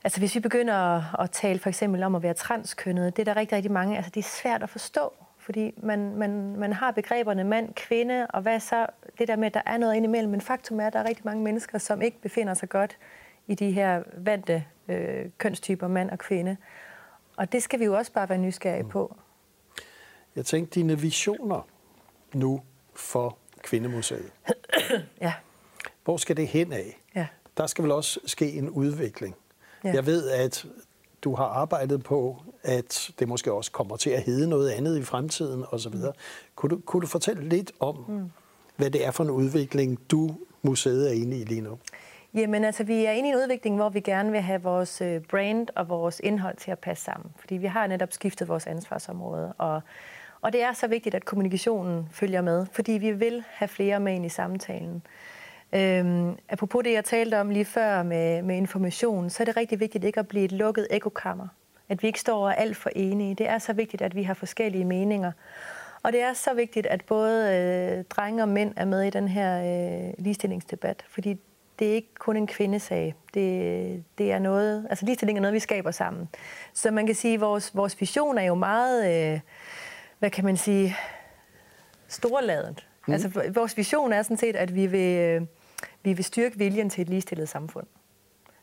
altså 0.04 0.18
hvis 0.18 0.34
vi 0.34 0.40
begynder 0.40 0.74
at, 0.74 1.04
at 1.18 1.30
tale 1.30 1.58
for 1.58 1.68
eksempel 1.68 2.02
om 2.02 2.14
at 2.14 2.22
være 2.22 2.34
transkønnet, 2.34 3.16
det 3.16 3.28
er 3.28 3.34
der 3.34 3.40
rigtig, 3.40 3.56
rigtig 3.56 3.72
mange... 3.72 3.96
Altså 3.96 4.10
det 4.14 4.20
er 4.20 4.28
svært 4.42 4.62
at 4.62 4.70
forstå, 4.70 5.12
fordi 5.38 5.74
man, 5.82 6.14
man, 6.16 6.56
man 6.56 6.72
har 6.72 6.90
begreberne 6.90 7.44
mand, 7.44 7.74
kvinde, 7.74 8.26
og 8.26 8.42
hvad 8.42 8.60
så 8.60 8.86
det 9.18 9.28
der 9.28 9.36
med, 9.36 9.46
at 9.46 9.54
der 9.54 9.62
er 9.66 9.78
noget 9.78 9.94
indimellem. 9.94 10.30
Men 10.30 10.40
faktum 10.40 10.80
er, 10.80 10.86
at 10.86 10.92
der 10.92 10.98
er 10.98 11.08
rigtig 11.08 11.24
mange 11.24 11.44
mennesker, 11.44 11.78
som 11.78 12.02
ikke 12.02 12.20
befinder 12.20 12.54
sig 12.54 12.68
godt 12.68 12.98
i 13.50 13.54
de 13.54 13.70
her 13.70 14.02
vante 14.16 14.64
øh, 14.88 15.26
kønstyper, 15.38 15.88
mand 15.88 16.10
og 16.10 16.18
kvinde. 16.18 16.56
Og 17.36 17.52
det 17.52 17.62
skal 17.62 17.80
vi 17.80 17.84
jo 17.84 17.96
også 17.96 18.12
bare 18.12 18.28
være 18.28 18.38
nysgerrige 18.38 18.88
på. 18.88 19.16
Jeg 20.36 20.46
tænkte, 20.46 20.80
dine 20.80 21.00
visioner 21.00 21.68
nu 22.34 22.62
for 22.94 23.38
Kvindemuseet. 23.62 24.32
ja. 25.20 25.32
Hvor 26.04 26.16
skal 26.16 26.36
det 26.36 26.48
hen 26.48 26.72
af? 26.72 27.00
Ja. 27.14 27.26
Der 27.56 27.66
skal 27.66 27.84
vel 27.84 27.92
også 27.92 28.20
ske 28.26 28.52
en 28.52 28.70
udvikling. 28.70 29.36
Ja. 29.84 29.92
Jeg 29.94 30.06
ved, 30.06 30.30
at 30.30 30.66
du 31.22 31.34
har 31.34 31.44
arbejdet 31.44 32.02
på, 32.02 32.42
at 32.62 33.10
det 33.18 33.28
måske 33.28 33.52
også 33.52 33.72
kommer 33.72 33.96
til 33.96 34.10
at 34.10 34.22
hedde 34.22 34.48
noget 34.48 34.70
andet 34.70 34.98
i 34.98 35.02
fremtiden 35.02 35.64
osv. 35.70 35.94
Mm. 35.94 36.02
Kunne, 36.54 36.70
du, 36.70 36.80
kunne 36.86 37.00
du 37.00 37.06
fortælle 37.06 37.48
lidt 37.48 37.72
om, 37.80 38.04
mm. 38.08 38.30
hvad 38.76 38.90
det 38.90 39.06
er 39.06 39.10
for 39.10 39.24
en 39.24 39.30
udvikling, 39.30 40.10
du 40.10 40.36
museet 40.62 41.08
er 41.08 41.12
inde 41.12 41.40
i 41.40 41.44
lige 41.44 41.60
nu? 41.60 41.78
Jamen 42.34 42.64
altså, 42.64 42.84
vi 42.84 43.04
er 43.04 43.10
inde 43.10 43.28
i 43.28 43.32
en 43.32 43.38
udvikling, 43.38 43.76
hvor 43.76 43.88
vi 43.88 44.00
gerne 44.00 44.30
vil 44.30 44.40
have 44.40 44.62
vores 44.62 45.00
øh, 45.00 45.20
brand 45.20 45.68
og 45.76 45.88
vores 45.88 46.20
indhold 46.24 46.56
til 46.56 46.70
at 46.70 46.78
passe 46.78 47.04
sammen. 47.04 47.32
Fordi 47.36 47.56
vi 47.56 47.66
har 47.66 47.86
netop 47.86 48.12
skiftet 48.12 48.48
vores 48.48 48.66
ansvarsområde, 48.66 49.52
og 49.58 49.82
og 50.42 50.52
det 50.52 50.62
er 50.62 50.72
så 50.72 50.86
vigtigt, 50.86 51.14
at 51.14 51.24
kommunikationen 51.24 52.08
følger 52.12 52.40
med, 52.40 52.66
fordi 52.72 52.92
vi 52.92 53.10
vil 53.10 53.44
have 53.48 53.68
flere 53.68 54.00
med 54.00 54.14
ind 54.14 54.26
i 54.26 54.28
samtalen. 54.28 55.02
Øhm, 55.72 56.36
apropos 56.48 56.84
det, 56.84 56.92
jeg 56.92 57.04
talte 57.04 57.40
om 57.40 57.50
lige 57.50 57.64
før 57.64 58.02
med, 58.02 58.42
med 58.42 58.56
information, 58.56 59.30
så 59.30 59.42
er 59.42 59.44
det 59.44 59.56
rigtig 59.56 59.80
vigtigt 59.80 60.04
ikke 60.04 60.20
at 60.20 60.28
blive 60.28 60.44
et 60.44 60.52
lukket 60.52 60.86
ekokammer. 60.90 61.48
At 61.88 62.02
vi 62.02 62.06
ikke 62.06 62.20
står 62.20 62.44
og 62.44 62.50
er 62.50 62.54
alt 62.54 62.76
for 62.76 62.90
enige. 62.96 63.34
Det 63.34 63.48
er 63.48 63.58
så 63.58 63.72
vigtigt, 63.72 64.02
at 64.02 64.14
vi 64.14 64.22
har 64.22 64.34
forskellige 64.34 64.84
meninger. 64.84 65.32
Og 66.02 66.12
det 66.12 66.22
er 66.22 66.32
så 66.32 66.54
vigtigt, 66.54 66.86
at 66.86 67.04
både 67.04 67.56
øh, 67.56 68.04
drenge 68.04 68.42
og 68.42 68.48
mænd 68.48 68.72
er 68.76 68.84
med 68.84 69.02
i 69.02 69.10
den 69.10 69.28
her 69.28 69.60
øh, 69.60 70.14
ligestillingsdebat, 70.18 71.04
fordi 71.08 71.38
det 71.80 71.90
er 71.90 71.94
ikke 71.94 72.14
kun 72.18 72.36
en 72.36 72.46
kvindesag. 72.46 73.14
Det, 73.34 74.04
det 74.18 74.32
er 74.32 74.38
noget, 74.38 74.86
altså 74.90 75.04
ligestilling 75.04 75.38
er 75.38 75.40
noget, 75.40 75.54
vi 75.54 75.58
skaber 75.58 75.90
sammen. 75.90 76.28
Så 76.72 76.90
man 76.90 77.06
kan 77.06 77.14
sige, 77.14 77.34
at 77.34 77.40
vores, 77.40 77.76
vores 77.76 78.00
vision 78.00 78.38
er 78.38 78.42
jo 78.42 78.54
meget... 78.54 79.32
Øh, 79.34 79.40
hvad 80.20 80.30
kan 80.30 80.44
man 80.44 80.56
sige, 80.56 80.96
storladet. 82.08 82.86
Mm. 83.06 83.12
Altså, 83.12 83.50
vores 83.54 83.76
vision 83.76 84.12
er 84.12 84.22
sådan 84.22 84.36
set, 84.36 84.56
at 84.56 84.74
vi 84.74 84.86
vil, 84.86 85.18
øh, 85.18 85.42
vi 86.02 86.12
vil 86.12 86.24
styrke 86.24 86.58
viljen 86.58 86.90
til 86.90 87.02
et 87.02 87.08
ligestillet 87.08 87.48
samfund. 87.48 87.86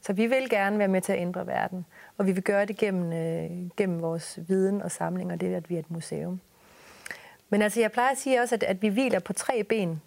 Så 0.02 0.14
vi 0.14 0.28
vil 0.28 0.50
gerne 0.50 0.80
være 0.80 0.88
med 0.88 1.02
til 1.02 1.12
at 1.12 1.20
ændre 1.20 1.48
verden, 1.48 1.86
og 2.18 2.26
vi 2.26 2.32
vil 2.32 2.44
gøre 2.44 2.66
det 2.66 2.78
gennem, 2.78 3.14
øh, 3.14 3.70
gennem 3.78 4.02
vores 4.02 4.40
viden 4.48 4.82
og 4.82 4.92
samling, 4.92 5.32
og 5.32 5.42
det 5.42 5.54
at 5.54 5.70
vi 5.70 5.76
er 5.76 5.80
et 5.80 5.92
museum. 5.92 6.40
Men 7.50 7.62
altså, 7.62 7.80
jeg 7.80 7.92
plejer 7.92 8.12
at 8.12 8.18
sige 8.18 8.42
også, 8.42 8.56
at, 8.56 8.64
at 8.64 8.82
vi 8.82 8.88
hviler 8.88 9.20
på 9.20 9.34
tre 9.34 9.64
ben. 9.64 10.02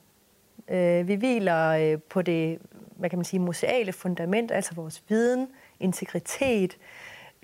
Øh, 0.68 1.08
vi 1.08 1.14
hviler 1.14 1.68
øh, 1.68 1.98
på 1.98 2.22
det, 2.22 2.58
hvad 3.00 3.10
kan 3.10 3.18
man 3.18 3.24
sige, 3.24 3.40
museale 3.40 3.92
fundament, 3.92 4.50
altså 4.50 4.74
vores 4.74 5.02
viden, 5.08 5.48
integritet, 5.80 6.76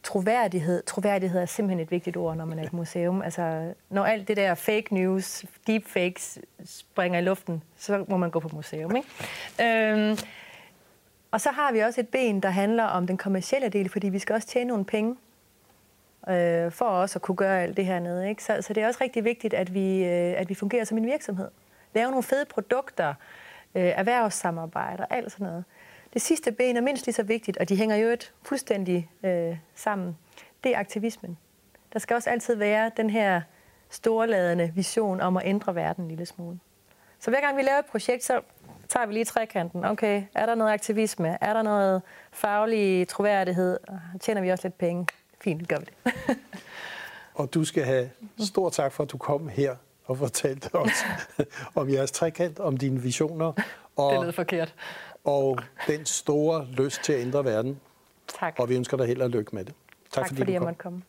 troværdighed. 0.02 0.82
Troværdighed 0.82 1.40
er 1.40 1.46
simpelthen 1.46 1.80
et 1.80 1.90
vigtigt 1.90 2.16
ord, 2.16 2.36
når 2.36 2.44
man 2.44 2.58
er 2.58 2.62
et 2.62 2.72
museum. 2.72 3.22
Altså, 3.22 3.74
når 3.90 4.04
alt 4.04 4.28
det 4.28 4.36
der 4.36 4.54
fake 4.54 4.94
news, 4.94 5.44
deepfakes 5.66 6.38
springer 6.64 7.18
i 7.18 7.22
luften, 7.22 7.62
så 7.76 8.04
må 8.08 8.16
man 8.16 8.30
gå 8.30 8.40
på 8.40 8.48
museum. 8.52 8.96
Ikke? 8.96 9.92
Øhm, 9.92 10.18
og 11.30 11.40
så 11.40 11.50
har 11.50 11.72
vi 11.72 11.78
også 11.78 12.00
et 12.00 12.08
ben, 12.08 12.40
der 12.40 12.48
handler 12.48 12.84
om 12.84 13.06
den 13.06 13.16
kommercielle 13.16 13.68
del, 13.68 13.88
fordi 13.88 14.08
vi 14.08 14.18
skal 14.18 14.34
også 14.34 14.48
tjene 14.48 14.68
nogle 14.68 14.84
penge 14.84 15.16
øh, 16.28 16.72
for 16.72 16.84
os 16.84 17.16
at 17.16 17.22
kunne 17.22 17.36
gøre 17.36 17.62
alt 17.62 17.76
det 17.76 17.86
her 17.86 17.98
nede. 17.98 18.28
Ikke? 18.28 18.44
Så, 18.44 18.58
så 18.60 18.72
det 18.72 18.82
er 18.82 18.86
også 18.86 18.98
rigtig 19.00 19.24
vigtigt, 19.24 19.54
at 19.54 19.74
vi, 19.74 20.04
øh, 20.04 20.40
at 20.40 20.48
vi 20.48 20.54
fungerer 20.54 20.84
som 20.84 20.98
en 20.98 21.06
virksomhed. 21.06 21.48
Lave 21.94 22.10
nogle 22.10 22.22
fede 22.22 22.44
produkter, 22.44 23.14
øh, 23.76 23.82
erhvervssamarbejder, 23.96 25.04
alt 25.10 25.32
sådan 25.32 25.46
noget. 25.46 25.64
Det 26.14 26.22
sidste 26.22 26.52
ben 26.52 26.76
er 26.76 26.80
mindst 26.80 27.06
lige 27.06 27.14
så 27.14 27.22
vigtigt, 27.22 27.56
og 27.56 27.68
de 27.68 27.76
hænger 27.76 27.96
jo 27.96 28.08
et 28.08 28.32
fuldstændig 28.42 29.10
øh, 29.22 29.56
sammen. 29.74 30.18
Det 30.64 30.74
er 30.74 30.78
aktivismen. 30.78 31.38
Der 31.92 31.98
skal 31.98 32.14
også 32.14 32.30
altid 32.30 32.54
være 32.54 32.90
den 32.96 33.10
her 33.10 33.40
storladende 33.90 34.72
vision 34.74 35.20
om 35.20 35.36
at 35.36 35.42
ændre 35.46 35.74
verden 35.74 36.04
en 36.04 36.08
lille 36.08 36.26
smule. 36.26 36.58
Så 37.20 37.30
hver 37.30 37.40
gang 37.40 37.56
vi 37.56 37.62
laver 37.62 37.78
et 37.78 37.86
projekt, 37.86 38.24
så 38.24 38.40
tager 38.88 39.06
vi 39.06 39.12
lige 39.12 39.24
trekanten. 39.24 39.84
Okay, 39.84 40.22
er 40.34 40.46
der 40.46 40.54
noget 40.54 40.72
aktivisme? 40.72 41.38
Er 41.40 41.52
der 41.52 41.62
noget 41.62 42.02
faglig 42.32 43.08
troværdighed? 43.08 43.78
Tjener 44.20 44.40
vi 44.40 44.48
også 44.48 44.68
lidt 44.68 44.78
penge? 44.78 45.06
Fint, 45.40 45.68
gør 45.68 45.78
vi 45.78 45.84
det. 45.84 46.12
og 47.34 47.54
du 47.54 47.64
skal 47.64 47.84
have 47.84 48.10
stor 48.38 48.70
tak 48.70 48.92
for, 48.92 49.02
at 49.02 49.12
du 49.12 49.18
kom 49.18 49.48
her 49.48 49.76
og 50.06 50.18
fortalte 50.18 50.74
os 50.74 51.04
om 51.74 51.90
jeres 51.90 52.10
trekant, 52.10 52.60
om 52.60 52.76
dine 52.76 53.02
visioner. 53.02 53.52
Og, 53.96 54.12
det 54.12 54.20
lød 54.22 54.32
forkert. 54.32 54.74
Og 55.24 55.58
den 55.86 56.06
store 56.06 56.66
lyst 56.66 57.00
til 57.04 57.12
at 57.12 57.20
ændre 57.20 57.44
verden. 57.44 57.80
Tak. 58.40 58.54
Og 58.58 58.68
vi 58.68 58.76
ønsker 58.76 58.96
dig 58.96 59.06
held 59.06 59.22
og 59.22 59.30
lykke 59.30 59.54
med 59.54 59.64
det. 59.64 59.74
Tak, 59.74 60.12
tak 60.12 60.28
fordi, 60.28 60.40
fordi 60.40 60.52
jeg 60.52 60.60
måtte 60.60 60.78
komme. 60.78 61.02